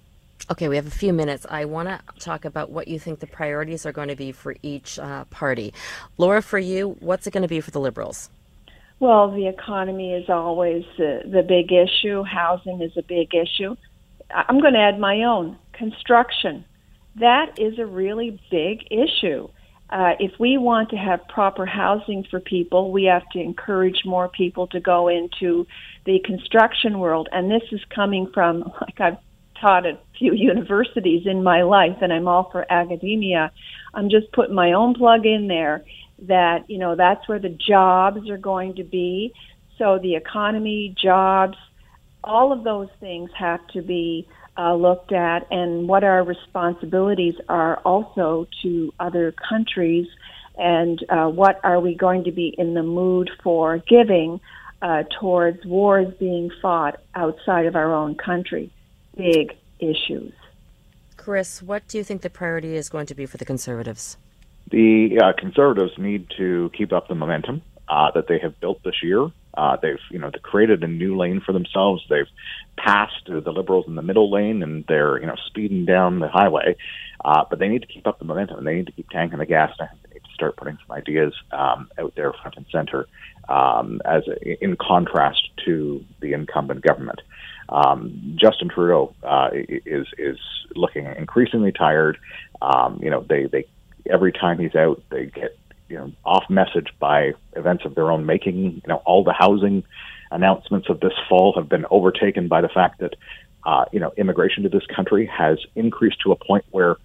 [0.51, 1.47] Okay, we have a few minutes.
[1.51, 4.57] I want to talk about what you think the priorities are going to be for
[4.63, 5.75] each uh, party.
[6.17, 8.31] Laura, for you, what's it going to be for the Liberals?
[9.01, 12.25] Well, the economy is always the, the big issue.
[12.25, 13.77] Housing is a big issue.
[14.31, 16.65] I'm going to add my own construction.
[17.17, 19.49] That is a really big issue.
[19.91, 24.29] Uh, if we want to have proper housing for people, we have to encourage more
[24.29, 25.67] people to go into
[26.05, 27.29] the construction world.
[27.33, 29.17] And this is coming from, like I've
[29.61, 33.51] taught at a few universities in my life, and I'm all for academia.
[33.95, 35.85] I'm just putting my own plug in there
[36.23, 39.33] that, you know, that's where the jobs are going to be.
[39.79, 41.57] So the economy, jobs,
[42.29, 47.77] all of those things have to be uh, looked at, and what our responsibilities are
[47.79, 50.07] also to other countries,
[50.57, 54.41] and uh, what are we going to be in the mood for giving
[54.83, 58.71] uh, towards wars being fought outside of our own country.
[59.17, 60.33] Big issues.
[61.17, 64.17] Chris, what do you think the priority is going to be for the Conservatives?
[64.71, 69.03] The uh, Conservatives need to keep up the momentum uh, that they have built this
[69.03, 69.31] year.
[69.59, 72.01] Uh, they've, you know, they created a new lane for themselves.
[72.09, 72.33] They've
[72.77, 76.77] passed the Liberals in the middle lane, and they're, you know, speeding down the highway.
[77.25, 78.59] Uh, but they need to keep up the momentum.
[78.59, 79.73] And they need to keep tanking the gas.
[79.81, 83.09] And they need to start putting some ideas um, out there front and center,
[83.49, 87.21] um, as a, in contrast to the incumbent government.
[87.69, 90.39] Um, Justin Trudeau uh, is is
[90.75, 92.17] looking increasingly tired.
[92.63, 93.65] Um, you know, they they
[94.09, 95.59] every time he's out, they get
[95.89, 98.57] you know off message by events of their own making.
[98.57, 99.85] You know, all the housing
[100.31, 103.15] announcements of this fall have been overtaken by the fact that
[103.65, 106.97] uh, you know immigration to this country has increased to a point where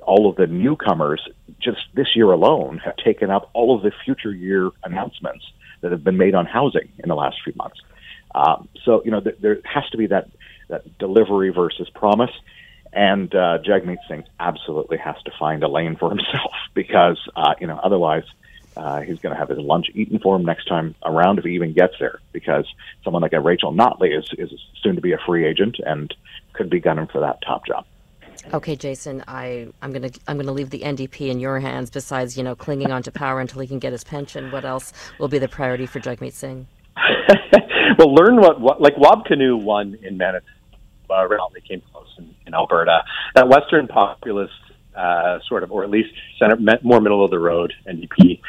[0.00, 1.26] all of the newcomers
[1.60, 5.44] just this year alone have taken up all of the future year announcements
[5.80, 7.80] that have been made on housing in the last few months.
[8.34, 10.28] Um, so you know th- there has to be that
[10.68, 12.30] that delivery versus promise.
[12.94, 17.66] And uh, Jagmeet Singh absolutely has to find a lane for himself because, uh, you
[17.66, 18.24] know, otherwise
[18.76, 21.52] uh, he's going to have his lunch eaten for him next time around if he
[21.52, 22.20] even gets there.
[22.32, 22.66] Because
[23.02, 26.14] someone like a Rachel Notley is, is soon to be a free agent and
[26.52, 27.84] could be gunning for that top job.
[28.52, 31.88] Okay, Jason, I, I'm gonna I'm gonna leave the NDP in your hands.
[31.88, 34.92] Besides, you know, clinging on to power until he can get his pension, what else
[35.18, 36.66] will be the priority for Jagmeet Singh?
[37.98, 40.46] well, learn what, what like Wab Kinew won in Manitoba.
[41.14, 43.04] Uh, they came close in, in Alberta.
[43.34, 44.52] That Western populist
[44.94, 48.40] uh, sort of, or at least center, more middle of the road NDP.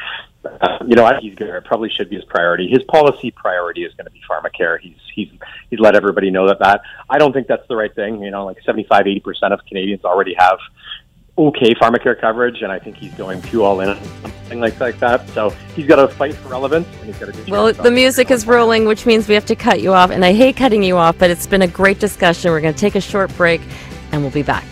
[0.44, 2.68] Uh, you know, he's going probably should be his priority.
[2.68, 4.78] His policy priority is going to be pharmacare.
[4.80, 5.28] He's he's
[5.70, 6.82] he's let everybody know that that.
[7.10, 8.22] I don't think that's the right thing.
[8.22, 10.58] You know, like 75, 80 percent of Canadians already have
[11.38, 14.98] okay pharmacare coverage, and I think he's going too all in on something like, like
[15.00, 15.28] that.
[15.30, 17.50] So he's got to fight for relevance, and he's got to.
[17.50, 20.32] Well, the music is rolling, which means we have to cut you off, and I
[20.32, 22.50] hate cutting you off, but it's been a great discussion.
[22.50, 23.60] We're going to take a short break,
[24.12, 24.64] and we'll be back.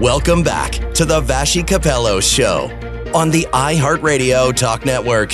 [0.00, 5.32] Welcome back to the Vassy Kapelos Show on the iHeartRadio Talk Network.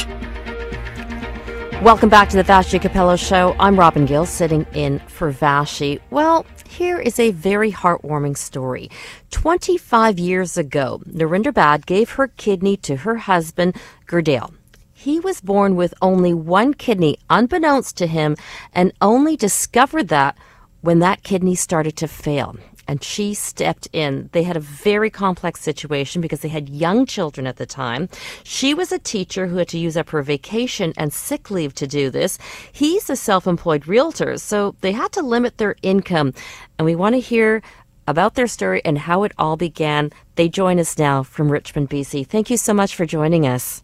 [1.83, 3.55] Welcome back to the Vassy Kapelos Show.
[3.61, 6.01] I'm Robin Gill, sitting in for Vassy.
[6.11, 8.91] Well, here is a very heartwarming story.
[9.31, 13.77] 25 years ago, Narinder Badh gave her kidney to her husband,
[14.07, 14.53] Gurdale.
[14.93, 18.37] He was born with only one kidney, unbeknownst to him,
[18.73, 20.37] and only discovered that
[20.81, 22.57] when that kidney started to fail
[22.89, 24.31] and she stepped in.
[24.33, 28.09] They had a very complex situation because they had young children at the time.
[28.43, 31.87] She was a teacher who had to use up her vacation and sick leave to
[31.87, 32.39] do this.
[32.73, 36.33] He's a self employed realtor, so they had to limit their income.
[36.79, 37.63] And we want to hear
[38.07, 40.11] about their story and how it all began.
[40.37, 42.27] They join us now from Richmond, BC.
[42.27, 43.83] Thank you so much for joining us.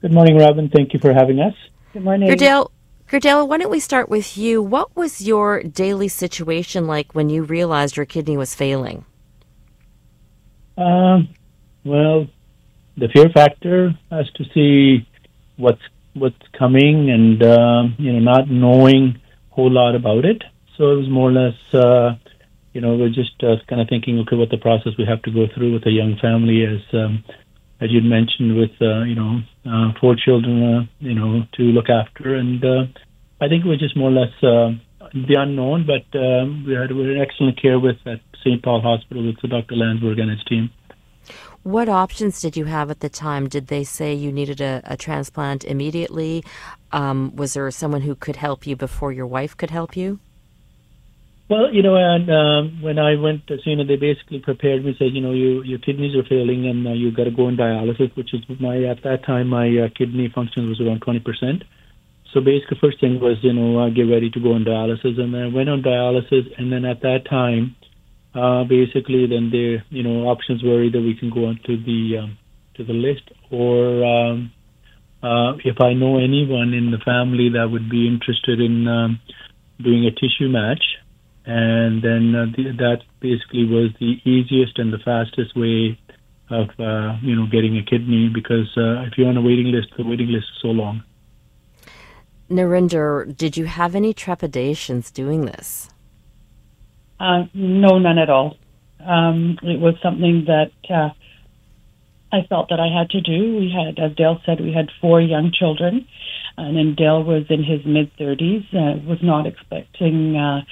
[0.00, 0.70] Good morning, Robin.
[0.70, 1.54] Thank you for having us.
[1.92, 2.30] Good morning.
[2.30, 2.70] Gerdale,
[3.12, 4.62] Gerdale, why don't we start with you?
[4.62, 9.04] What was your daily situation like when you realized your kidney was failing?
[10.78, 11.28] Um,
[11.84, 12.26] well,
[12.96, 15.06] the fear factor as to see
[15.58, 15.82] what's
[16.14, 20.42] what's coming and uh, you know not knowing a whole lot about it.
[20.78, 22.14] So it was more or less, uh,
[22.72, 25.30] you know, we're just uh, kind of thinking, okay, what the process we have to
[25.30, 27.22] go through with a young family, as um,
[27.78, 31.88] as you'd mentioned, with uh, you know uh, four children, uh, you know, to look
[31.88, 32.84] after, and uh,
[33.40, 34.70] I think it was just more or less uh,
[35.14, 35.86] the unknown.
[35.86, 38.62] But um, we had we had excellent care with at St.
[38.62, 39.76] Paul Hospital with Dr.
[39.76, 40.70] Landsberg and his team.
[41.62, 43.48] What options did you have at the time?
[43.48, 46.42] Did they say you needed a, a transplant immediately?
[46.90, 50.18] Um, was there someone who could help you before your wife could help you?
[51.52, 54.96] Well, you know, and um, when I went see, you know, they basically prepared me,
[54.98, 57.58] said, you know, you, your kidneys are failing and uh, you got to go on
[57.58, 61.64] dialysis, which is my at that time my uh, kidney function was around twenty percent.
[62.32, 65.34] So basically, first thing was, you know, uh, get ready to go on dialysis, and
[65.34, 67.76] then I went on dialysis, and then at that time,
[68.34, 72.24] uh, basically, then the you know options were either we can go on to the
[72.24, 72.38] um,
[72.76, 74.52] to the list, or um,
[75.22, 79.20] uh, if I know anyone in the family that would be interested in um,
[79.84, 80.80] doing a tissue match,
[81.44, 85.98] and then uh, the, that basically was the easiest and the fastest way
[86.50, 89.88] of uh, you know getting a kidney because uh, if you're on a waiting list,
[89.96, 91.02] the waiting list is so long.
[92.50, 95.88] Narinder, did you have any trepidations doing this?
[97.18, 98.56] Uh, no, none at all.
[99.00, 101.10] Um, it was something that uh,
[102.32, 103.56] I felt that I had to do.
[103.56, 106.06] We had, as Dale said, we had four young children,
[106.56, 108.66] and then Dale was in his mid 30s.
[108.74, 110.62] Uh, was not expecting uh,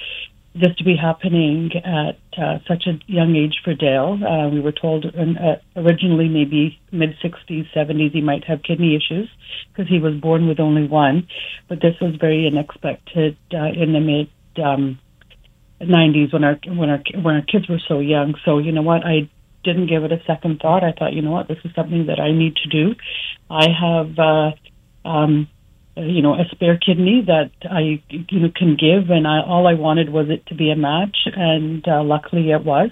[0.53, 4.19] this to be happening at uh, such a young age for Dale.
[4.21, 9.29] Uh, we were told uh, originally maybe mid 60s, 70s he might have kidney issues
[9.69, 11.27] because he was born with only one,
[11.69, 14.29] but this was very unexpected uh, in the mid.
[14.61, 14.99] Um,
[15.81, 18.35] 90s when our when our when our kids were so young.
[18.45, 19.27] So you know what, I
[19.63, 20.83] didn't give it a second thought.
[20.83, 22.95] I thought, you know what, this is something that I need to do.
[23.49, 25.47] I have, uh, um,
[25.95, 29.73] you know, a spare kidney that I you know can give, and I all I
[29.73, 32.91] wanted was it to be a match, and uh, luckily it was,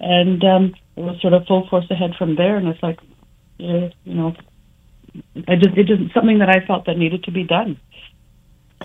[0.00, 2.56] and um, it was sort of full force ahead from there.
[2.56, 2.98] And it's like,
[3.58, 4.34] you know,
[5.48, 7.78] I just it just something that I felt that needed to be done.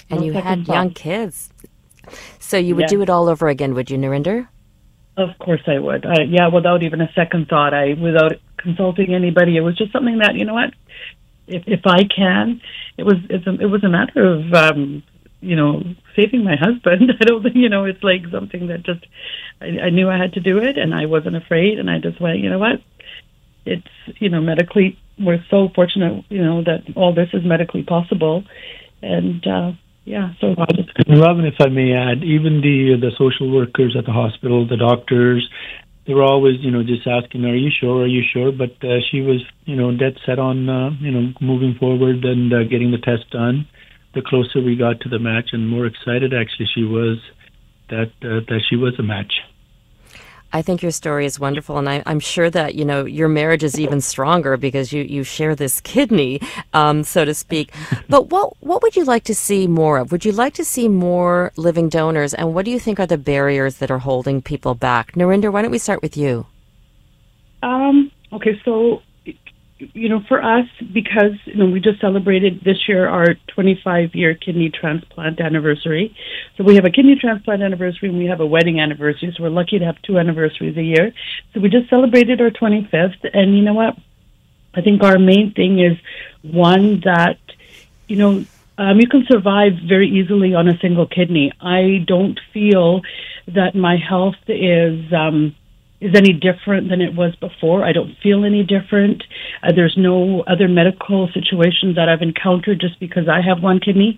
[0.09, 0.73] And No you had thought.
[0.73, 1.49] young kids.
[2.39, 2.87] So you would Yeah.
[2.87, 4.47] do it all over again, would you, Narinder?
[5.17, 6.05] Of course I would.
[6.05, 7.73] I, yeah, without even a second thought.
[7.73, 9.57] I without consulting anybody.
[9.57, 10.73] It was just something that you know what,
[11.49, 12.61] if if I can,
[12.97, 15.03] it was it's a, it was a matter of um,
[15.41, 15.83] you know
[16.15, 17.11] saving my husband.
[17.21, 19.05] I don't think you know it's like something that just
[19.61, 22.21] I, I knew I had to do it, and I wasn't afraid, and I just
[22.21, 22.39] went.
[22.39, 22.81] You know what,
[23.65, 23.87] it's
[24.19, 28.43] you know medically we're so fortunate you know that all this is medically possible,
[29.01, 29.71] and uh,
[30.05, 34.67] yeah, so Robin, if I may add, even the the social workers at the hospital,
[34.67, 35.47] the doctors,
[36.09, 38.01] they were always, you know, just asking, "Are you sure?
[38.01, 41.33] Are you sure?" But uh, she was, you know, dead set on, uh, you know,
[41.39, 43.67] moving forward and uh, getting the test done.
[44.15, 47.19] The closer we got to the match, and more excited actually she was
[47.91, 49.33] that uh, that she was a match.
[50.51, 53.63] I think your story is wonderful, and I, I'm sure that you know your marriage
[53.63, 56.41] is even stronger because you, you share this kidney,
[56.73, 57.73] um, so to speak.
[58.07, 60.11] But what what would you like to see more of?
[60.11, 62.33] Would you like to see more living donors?
[62.33, 65.13] And what do you think are the barriers that are holding people back?
[65.13, 66.47] Narinder, why don't we start with you?
[67.61, 69.01] Um, okay, so
[69.79, 74.35] you know, for us, because you know, we just celebrated this year our 25 year
[74.35, 76.15] kidney transplant anniversary.
[76.57, 79.33] So we have a kidney transplant anniversary and we have a wedding anniversary.
[79.35, 81.13] So we're lucky to have two anniversaries a year.
[81.53, 83.95] So we just celebrated our 25th, and you know what?
[84.73, 85.97] I think our main thing is
[86.41, 87.39] one that
[88.07, 88.45] you know
[88.77, 91.51] um, you can survive very easily on a single kidney.
[91.59, 93.01] I don't feel
[93.47, 95.55] that my health is um,
[96.01, 97.83] is any different than it was before.
[97.83, 99.23] I don't feel any different.
[99.61, 104.17] Uh, there's no other medical situations that I've encountered just because I have one kidney,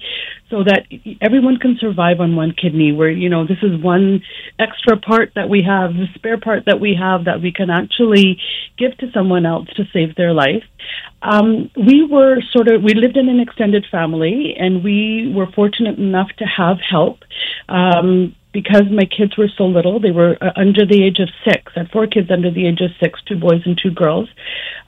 [0.49, 0.85] so that
[1.21, 2.91] everyone can survive on one kidney.
[2.91, 4.21] Where you know this is one
[4.59, 8.39] extra part that we have, the spare part that we have that we can actually
[8.77, 10.63] give to someone else to save their life.
[11.23, 15.97] Um, we were sort of we lived in an extended family, and we were fortunate
[15.97, 17.19] enough to have help.
[17.69, 21.71] Um, because my kids were so little, they were uh, under the age of six.
[21.75, 24.29] I had four kids under the age of six, two boys and two girls.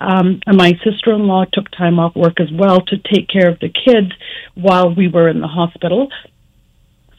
[0.01, 3.69] Um, and my sister-in-law took time off work as well to take care of the
[3.69, 4.11] kids
[4.55, 6.09] while we were in the hospital.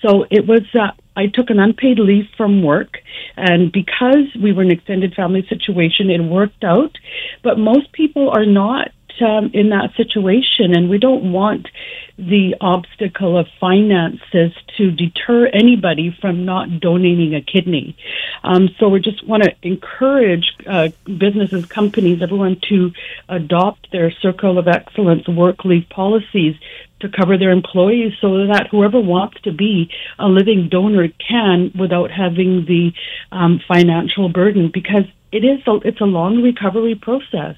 [0.03, 0.63] So it was.
[0.75, 2.99] Uh, I took an unpaid leave from work,
[3.37, 6.99] and because we were in an extended family situation, it worked out.
[7.43, 8.91] But most people are not
[9.21, 11.69] um, in that situation, and we don't want
[12.17, 17.97] the obstacle of finances to deter anybody from not donating a kidney.
[18.45, 22.93] Um, so we just want to encourage uh, businesses, companies, everyone to
[23.29, 26.55] adopt their Circle of Excellence work leave policies
[27.01, 32.11] to cover their employees so that whoever wants to be a living donor can without
[32.11, 32.93] having the
[33.33, 35.05] um, financial burden because
[35.35, 37.57] it is a, it's a long recovery process.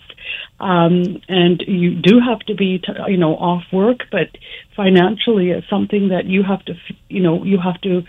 [0.59, 4.29] Um, and you do have to be you know off work but
[4.75, 6.75] financially it's something that you have to
[7.09, 8.03] you know you have to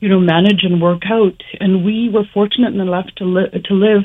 [0.00, 1.42] you know manage and work out.
[1.60, 4.04] And we were fortunate enough to live to live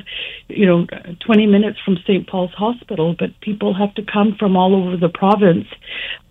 [0.50, 0.86] you know
[1.26, 5.10] 20 minutes from St Paul's Hospital but people have to come from all over the
[5.10, 5.68] province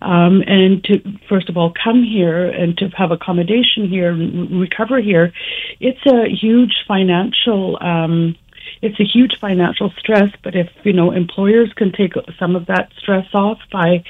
[0.03, 5.01] um, and to first of all come here and to have accommodation here and recover
[5.01, 5.33] here.
[5.79, 8.35] It's a huge financial um,
[8.81, 10.29] it's a huge financial stress.
[10.43, 14.03] But if you know employers can take some of that stress off by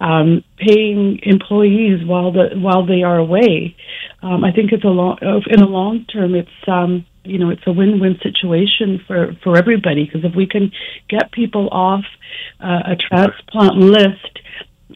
[0.00, 3.76] um, paying employees while the while they are away,
[4.22, 6.34] um, I think it's a long in the long term.
[6.34, 10.72] It's um, you know it's a win-win situation for for everybody because if we can
[11.08, 12.04] get people off
[12.60, 14.38] uh, a transplant list.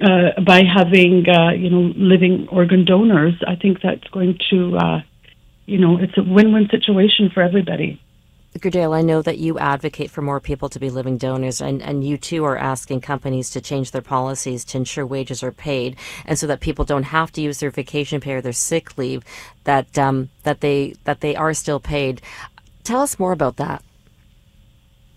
[0.03, 5.03] Uh, by having uh, you know living organ donors, I think that's going to uh,
[5.67, 8.01] you know it's a win-win situation for everybody.
[8.59, 12.05] Gerdale, I know that you advocate for more people to be living donors, and, and
[12.05, 16.39] you too are asking companies to change their policies to ensure wages are paid, and
[16.39, 19.25] so that people don't have to use their vacation pay or their sick leave,
[19.65, 22.23] that um, that they that they are still paid.
[22.85, 23.83] Tell us more about that.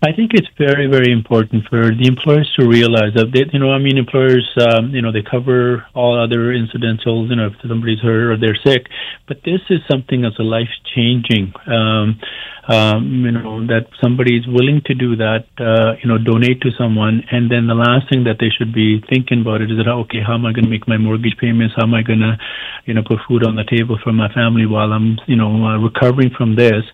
[0.00, 3.72] I think it's very, very important for the employers to realize that they, you know,
[3.72, 7.98] I mean, employers, um, you know, they cover all other incidentals, you know, if somebody's
[7.98, 8.86] hurt or they're sick,
[9.26, 11.52] but this is something that's a life changing.
[11.66, 12.20] Um,
[12.68, 16.70] um, you know, that somebody is willing to do that, uh, you know, donate to
[16.76, 19.88] someone, and then the last thing that they should be thinking about it is that
[19.88, 21.74] okay, how am I going to make my mortgage payments?
[21.76, 22.36] How am I going to,
[22.84, 25.78] you know, put food on the table for my family while I'm, you know, uh,
[25.78, 26.84] recovering from this?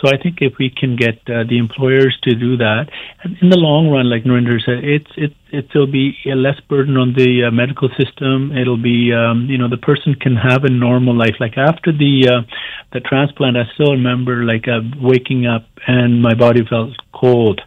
[0.00, 2.90] So I think if we can get uh, the employers to do that,
[3.24, 7.12] in the long run, like Narinder said, it's it it'll be a less burden on
[7.12, 8.56] the uh, medical system.
[8.56, 11.36] It'll be, um, you know, the person can have a normal life.
[11.38, 12.40] Like after the uh,
[12.92, 17.60] the transplant, I still remember like uh, waking up and my body felt cold.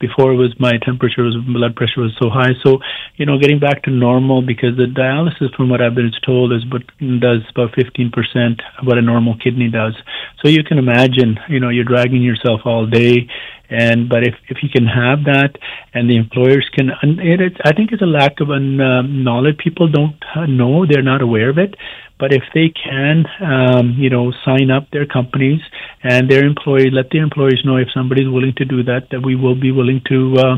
[0.00, 2.52] Before it was my temperature was blood pressure was so high.
[2.64, 2.78] So,
[3.16, 6.64] you know, getting back to normal because the dialysis, from what I've been told, is
[6.64, 9.94] but does about fifteen percent of what a normal kidney does.
[10.42, 13.28] So you can imagine, you know, you're dragging yourself all day
[13.70, 15.56] and but if if you can have that,
[15.94, 19.58] and the employers can, and it, I think it's a lack of un, uh, knowledge.
[19.58, 20.16] People don't
[20.48, 21.76] know; they're not aware of it.
[22.20, 25.60] But if they can, um, you know, sign up their companies
[26.02, 29.34] and their employees, let their employees know if somebody's willing to do that, that we
[29.34, 30.56] will be willing to uh,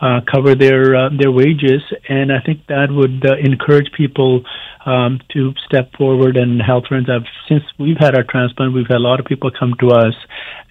[0.00, 4.42] uh, cover their uh, their wages, and I think that would uh, encourage people
[4.86, 7.08] um, to step forward and health friends.
[7.08, 10.14] Have since we've had our transplant, we've had a lot of people come to us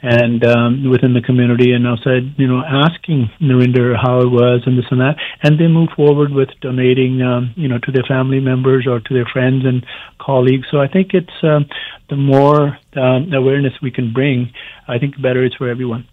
[0.02, 4.78] and um, within the community, and outside, you know, asking Narinder how it was and
[4.78, 8.40] this and that, and they move forward with donating, um, you know, to their family
[8.40, 9.86] members or to their friends and
[10.22, 10.68] colleagues.
[10.72, 11.66] So I think it's um,
[12.10, 14.54] the more um, awareness we can bring,
[14.88, 16.08] I think better it's for everyone.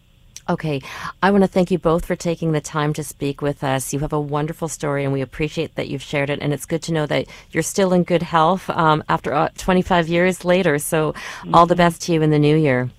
[0.48, 0.82] Okay.
[1.22, 3.94] I want to thank you both for taking the time to speak with us.
[3.94, 6.40] You have a wonderful story, and we appreciate that you've shared it.
[6.42, 10.08] And it's good to know that you're still in good health um, after uh, 25
[10.08, 10.78] years later.
[10.78, 11.54] So, mm-hmm.
[11.54, 12.90] all the best to you in the new year.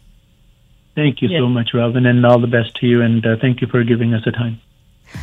[0.95, 1.39] Thank you yes.
[1.39, 3.01] so much, Robin, and all the best to you.
[3.01, 4.59] And uh, thank you for giving us the time.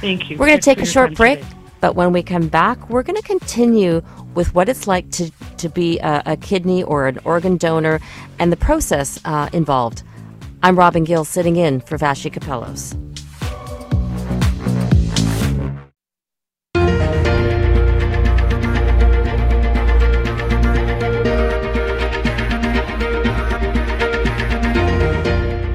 [0.01, 0.39] Thank you.
[0.39, 1.41] We're going to take a short break.
[1.41, 1.57] Today.
[1.81, 4.03] But when we come back, we're going to continue
[4.35, 8.01] with what it's like to, to be a, a kidney or an organ donor
[8.39, 10.05] and the process uh, involved.
[10.65, 12.97] I'm Robin Gill sitting in for Vassy Kapelos.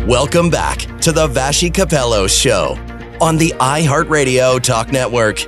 [0.07, 2.77] Welcome back to the Vassy Kapelos Show
[3.19, 5.45] on the iHeartRadio Talk Network.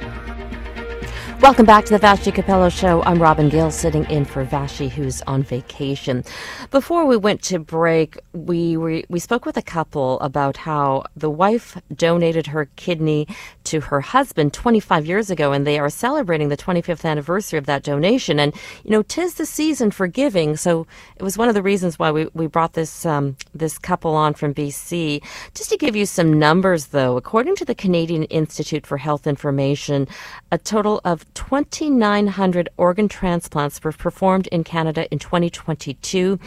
[1.42, 3.02] Welcome back to the Vassy Kapelos Show.
[3.04, 6.26] I'm Robin Gill, sitting in for Vashi, who's on vacation.
[6.70, 11.82] Before we went to break, we we, spoke with a couple about how the wife
[11.96, 13.26] donated her kidney
[13.70, 17.84] to her husband 25 years ago, and they are celebrating the 25th anniversary of that
[17.84, 18.40] donation.
[18.40, 22.00] And you know, tis the season for giving, so it was one of the reasons
[22.00, 25.24] why we, we brought this um, this couple on from BC.
[25.54, 30.08] Just to give you some numbers, though, according to the Canadian Institute for Health Information,
[30.52, 36.40] a total of 2,900 organ transplants were performed in Canada in 2022.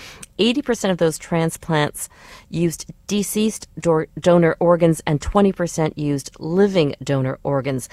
[0.43, 2.09] 80% of those transplants
[2.51, 7.89] used deceased do- donor organs and 20% used living donor organs.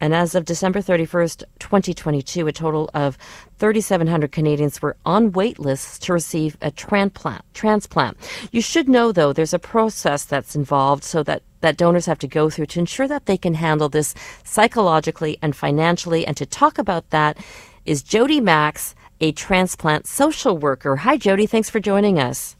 [0.00, 3.16] And as of December 31st, 2022, a total of
[3.58, 7.42] 3,700 Canadians were on wait lists to receive a transplant.
[7.54, 8.18] Transplant.
[8.52, 12.28] You should know, though, there's a process that's involved so that that donors have to
[12.28, 14.14] go through to ensure that they can handle this
[14.44, 16.26] psychologically and financially.
[16.26, 17.38] And to talk about that
[17.86, 18.94] is Jody Max,
[19.24, 20.96] a transplant social worker.
[20.96, 21.46] Hi, Jody.
[21.46, 22.56] Thanks for joining us.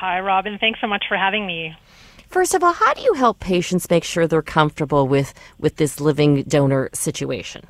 [0.00, 0.58] Hi, Robin.
[0.58, 1.76] Thanks so much for having me.
[2.26, 6.00] First of all, how do you help patients make sure they're comfortable with, with this
[6.00, 7.64] living donor situation?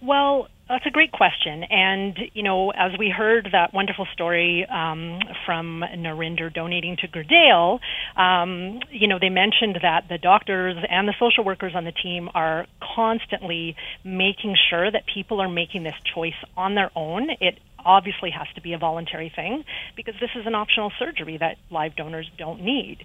[0.00, 1.62] Well, that's a great question.
[1.70, 7.78] And, you know, as we heard that wonderful story um, from Narinder donating to Gerdale,
[8.16, 12.28] um, you know, they mentioned that the doctors and the social workers on the team
[12.34, 12.66] are
[12.96, 17.28] constantly making sure that people are making this choice on their own.
[17.40, 19.64] It obviously has to be a voluntary thing
[19.96, 22.98] because this is an optional surgery that live donors don't need.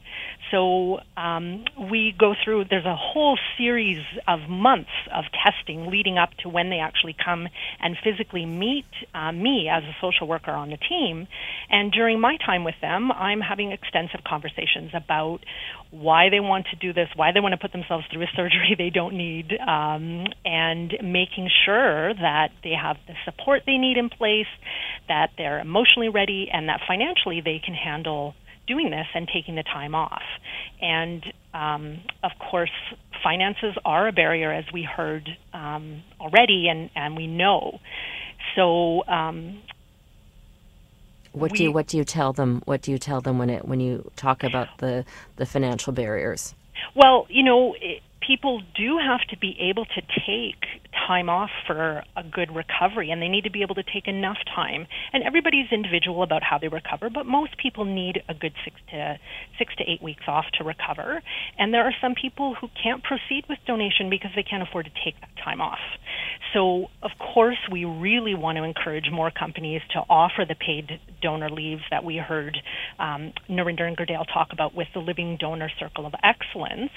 [0.50, 6.32] So um, we go through, there's a whole series of months of testing leading up
[6.44, 7.48] to when they actually come
[7.80, 11.28] and physically meet uh, me as a social worker on the team.
[11.70, 15.40] And during my time with them, I'm having extensive conversations about
[15.92, 18.76] why they want to do this, why they want to put themselves through a surgery
[18.78, 24.10] they don't need, um, and making sure that they have the support they need in
[24.10, 24.48] place,
[25.08, 28.34] that they're emotionally ready, and that financially they can handle
[28.68, 30.22] doing this and taking the time off.
[30.82, 31.24] And
[31.54, 32.72] um, of course,
[33.24, 37.80] finances are a barrier, as we heard um, already, and, and we know.
[38.56, 39.62] So um,
[41.34, 42.62] what we, do you what do you tell them?
[42.66, 45.06] What do you tell them when it when you talk about the
[45.38, 46.54] the financial barriers?
[46.96, 52.04] Well, you know, it, people do have to be able to take time off for
[52.16, 54.88] a good recovery and they need to be able to take enough time.
[55.14, 59.20] And everybody's individual about how they recover but most people need a good 6 to
[59.58, 61.22] 6 to 8 weeks off to recover.
[61.58, 64.92] And there are some people who can't proceed with donation because they can't afford to
[65.04, 65.80] take that time off.
[66.54, 71.50] So of course we really want to encourage more companies to offer the paid donor
[71.50, 72.58] leaves that we heard
[73.00, 76.92] um, Narinder and Gerdale talk about with the Living Donor Circle of Excellence.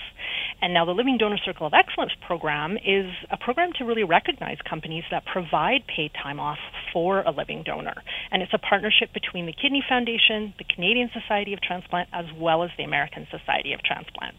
[0.60, 4.59] And now the Living Donor Circle of Excellence program is a program to really recognize
[4.69, 6.59] companies that provide paid time off
[6.93, 8.03] for a living donor.
[8.31, 12.62] And it's a partnership between the Kidney Foundation, the Canadian Society of Transplant, as well
[12.62, 14.36] as the American Society of Transplant.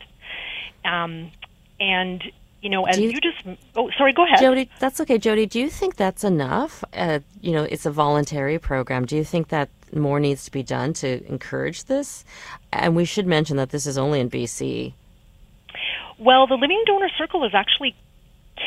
[0.83, 1.31] Um,
[1.79, 2.23] and
[2.61, 4.69] you know, as you, you, just oh, sorry, go ahead, Jody.
[4.79, 5.45] That's okay, Jody.
[5.45, 6.83] Do you think that's enough?
[6.93, 9.05] Uh, you know, it's a voluntary program.
[9.05, 12.25] Do you think that more needs to be done to encourage this?
[12.73, 14.93] And we should mention that this is only in BC.
[16.19, 17.95] Well, the Living Donor Circle is actually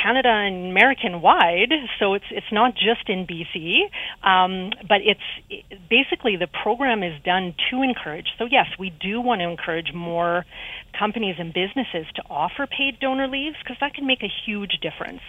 [0.02, 3.88] Canada and American wide, so it's it's not just in BC,
[4.22, 8.26] um, but it's basically the program is done to encourage.
[8.38, 10.44] So yes, we do want to encourage more
[10.98, 15.20] companies and businesses to offer paid donor leaves because that can make a huge difference.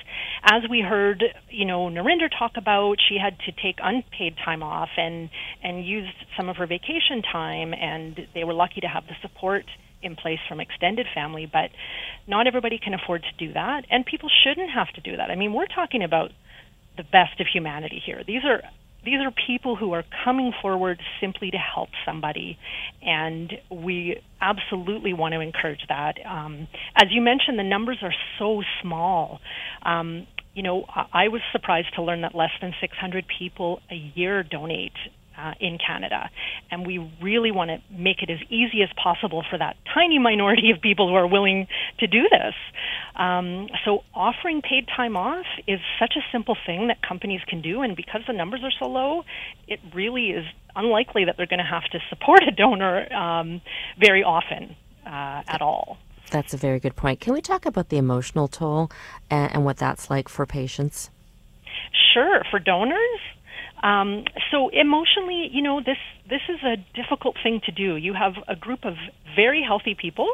[0.44, 4.90] As we heard, you know, Narinder talk about, she had to take unpaid time off
[4.98, 5.30] and
[5.64, 9.66] and used some of her vacation time, and they were lucky to have the support
[10.02, 11.70] in place from extended family, but
[12.28, 15.30] not everybody can afford to do that, and people shouldn't have to do that.
[15.30, 16.32] I mean, we're talking about
[16.98, 18.24] the best of humanity here.
[18.26, 18.62] These are
[19.06, 22.58] these are people who are coming forward simply to help somebody,
[23.02, 26.16] and we absolutely want to encourage that.
[26.26, 29.40] Um, as you mentioned, the numbers are so small.
[29.84, 34.44] Um, you know, I was surprised to learn that less than 600 people a year
[34.44, 34.94] donate
[35.40, 36.30] uh, in Canada.
[36.72, 40.72] And we really want to make it as easy as possible for that tiny minority
[40.72, 41.68] of people who are willing
[42.00, 42.54] to do this.
[43.16, 47.82] Um, so offering paid time off is such a simple thing that companies can do.
[47.82, 49.24] And because the numbers are so low,
[49.68, 50.46] it really is
[50.76, 53.62] unlikely that they're going to have to support a donor um,
[54.00, 54.76] very often
[55.06, 55.98] uh, at all.
[56.32, 57.20] That's a very good point.
[57.20, 58.92] Can we talk about the emotional toll
[59.30, 61.10] and, and what that's like for patients?
[62.14, 62.44] Sure.
[62.52, 63.20] For donors,
[63.82, 65.98] um, so emotionally, you know, this
[66.30, 67.96] this is a difficult thing to do.
[67.96, 68.96] You have a group of
[69.36, 70.28] very healthy people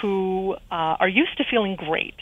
[0.00, 2.16] who uh, are used to feeling great,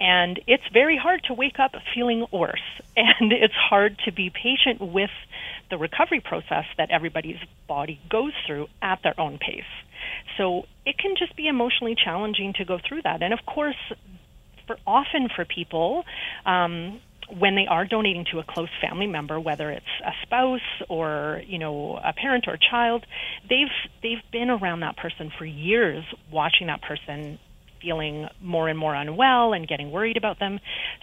[0.00, 2.62] and it's very hard to wake up feeling worse,
[2.96, 5.10] and it's hard to be patient with
[5.70, 9.62] the recovery process that everybody's body goes through at their own pace.
[10.38, 13.76] So it can just be emotionally challenging to go through that, and of course,
[14.66, 16.04] for often for people.
[16.46, 17.00] Um,
[17.36, 21.58] when they are donating to a close family member, whether it's a spouse or you
[21.58, 23.04] know a parent or a child,
[23.48, 23.68] they've
[24.02, 27.38] they've been around that person for years, watching that person
[27.80, 30.58] feeling more and more unwell and getting worried about them.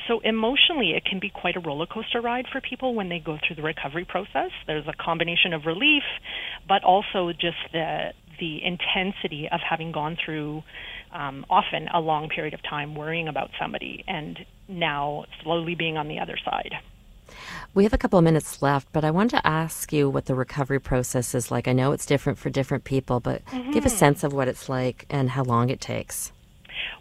[0.07, 3.37] So emotionally, it can be quite a roller coaster ride for people when they go
[3.45, 4.51] through the recovery process.
[4.67, 6.03] There's a combination of relief,
[6.67, 10.61] but also just the the intensity of having gone through
[11.15, 14.37] um, often a long period of time worrying about somebody and
[14.67, 16.73] now slowly being on the other side.
[17.73, 20.35] We have a couple of minutes left, but I want to ask you what the
[20.35, 21.67] recovery process is like.
[21.67, 23.71] I know it's different for different people, but mm-hmm.
[23.71, 23.97] give a mm-hmm.
[23.97, 26.31] sense of what it's like and how long it takes.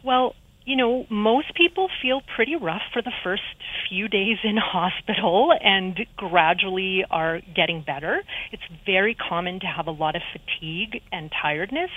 [0.03, 0.35] Well,
[0.65, 3.43] you know, most people feel pretty rough for the first
[3.89, 8.23] few days in hospital and gradually are getting better.
[8.51, 11.91] It's very common to have a lot of fatigue and tiredness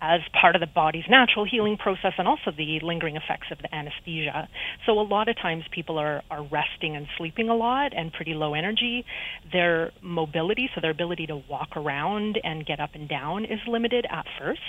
[0.00, 3.74] as part of the body's natural healing process and also the lingering effects of the
[3.74, 4.48] anesthesia.
[4.84, 8.34] So a lot of times people are, are resting and sleeping a lot and pretty
[8.34, 9.06] low energy.
[9.52, 14.06] Their mobility, so their ability to walk around and get up and down is limited
[14.10, 14.60] at first.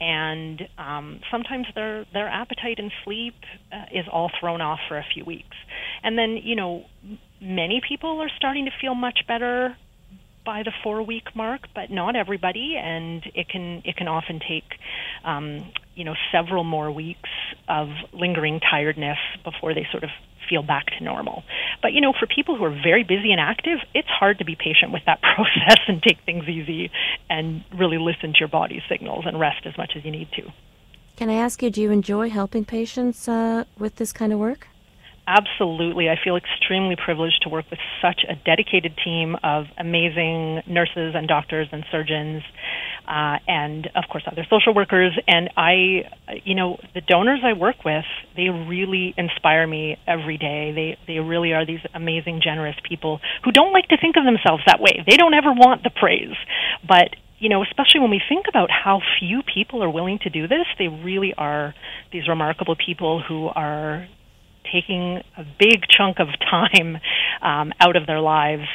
[0.00, 3.34] And um, sometimes their their appetite and sleep
[3.72, 5.56] uh, is all thrown off for a few weeks.
[6.02, 6.84] And then, you know,
[7.40, 9.76] many people are starting to feel much better
[10.44, 14.64] by the four week mark, but not everybody, and it can it can often take
[15.24, 17.28] um, you know several more weeks
[17.68, 20.10] of lingering tiredness before they sort of
[20.48, 21.44] feel back to normal.
[21.82, 24.56] But you know, for people who are very busy and active, it's hard to be
[24.56, 26.90] patient with that process and take things easy
[27.28, 30.50] and really listen to your body's signals and rest as much as you need to.
[31.20, 34.68] Can I ask you, do you enjoy helping patients uh, with this kind of work?
[35.26, 36.08] Absolutely.
[36.08, 41.28] I feel extremely privileged to work with such a dedicated team of amazing nurses and
[41.28, 42.42] doctors and surgeons,
[43.06, 45.12] uh, and of course other social workers.
[45.28, 46.08] And I,
[46.44, 50.72] you know, the donors I work with, they really inspire me every day.
[50.72, 54.62] They they really are these amazing, generous people who don't like to think of themselves
[54.66, 55.04] that way.
[55.06, 56.34] They don't ever want the praise,
[56.88, 57.10] but
[57.40, 60.66] you know, especially when we think about how few people are willing to do this,
[60.78, 61.74] they really are
[62.12, 64.06] these remarkable people who are
[64.70, 66.98] taking a big chunk of time
[67.42, 68.68] um, out of their lives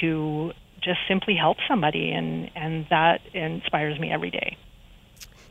[0.00, 4.56] to just simply help somebody, and, and that inspires me every day.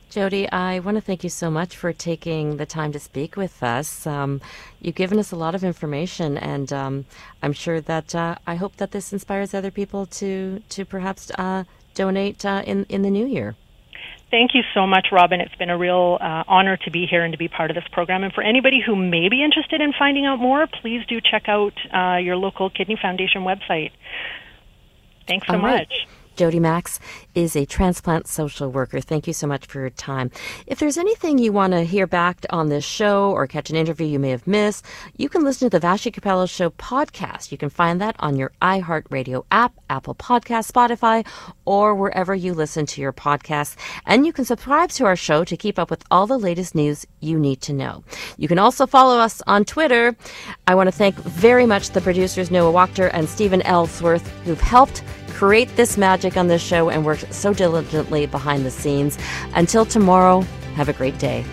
[0.09, 3.63] Jody, I want to thank you so much for taking the time to speak with
[3.63, 4.05] us.
[4.05, 4.41] Um,
[4.81, 7.05] you've given us a lot of information, and um,
[7.41, 11.63] I'm sure that uh, I hope that this inspires other people to to perhaps uh,
[11.93, 13.55] donate uh, in in the new year.
[14.31, 15.41] Thank you so much, Robin.
[15.41, 17.83] It's been a real uh, honor to be here and to be part of this
[17.91, 18.23] program.
[18.23, 21.73] And for anybody who may be interested in finding out more, please do check out
[21.93, 23.91] uh, your local Kidney Foundation website.
[25.27, 26.07] Thanks so much.
[26.41, 26.99] Jody Max
[27.35, 28.99] is a transplant social worker.
[28.99, 30.31] Thank you so much for your time.
[30.65, 34.07] If there's anything you want to hear back on this show or catch an interview
[34.07, 34.83] you may have missed,
[35.17, 37.51] you can listen to the Vassy Kapelos Show podcast.
[37.51, 41.27] You can find that on your iHeartRadio app, Apple Podcast, Spotify,
[41.65, 43.75] or wherever you listen to your podcasts.
[44.07, 47.05] And you can subscribe to our show to keep up with all the latest news
[47.19, 48.03] you need to know.
[48.37, 50.15] You can also follow us on Twitter.
[50.65, 55.03] I want to thank very much the producers Noah Wachter and Stephen Ellsworth who've helped
[55.41, 59.17] create this magic on this show and worked so diligently behind the scenes.
[59.55, 60.41] Until tomorrow,
[60.75, 61.43] have a great day.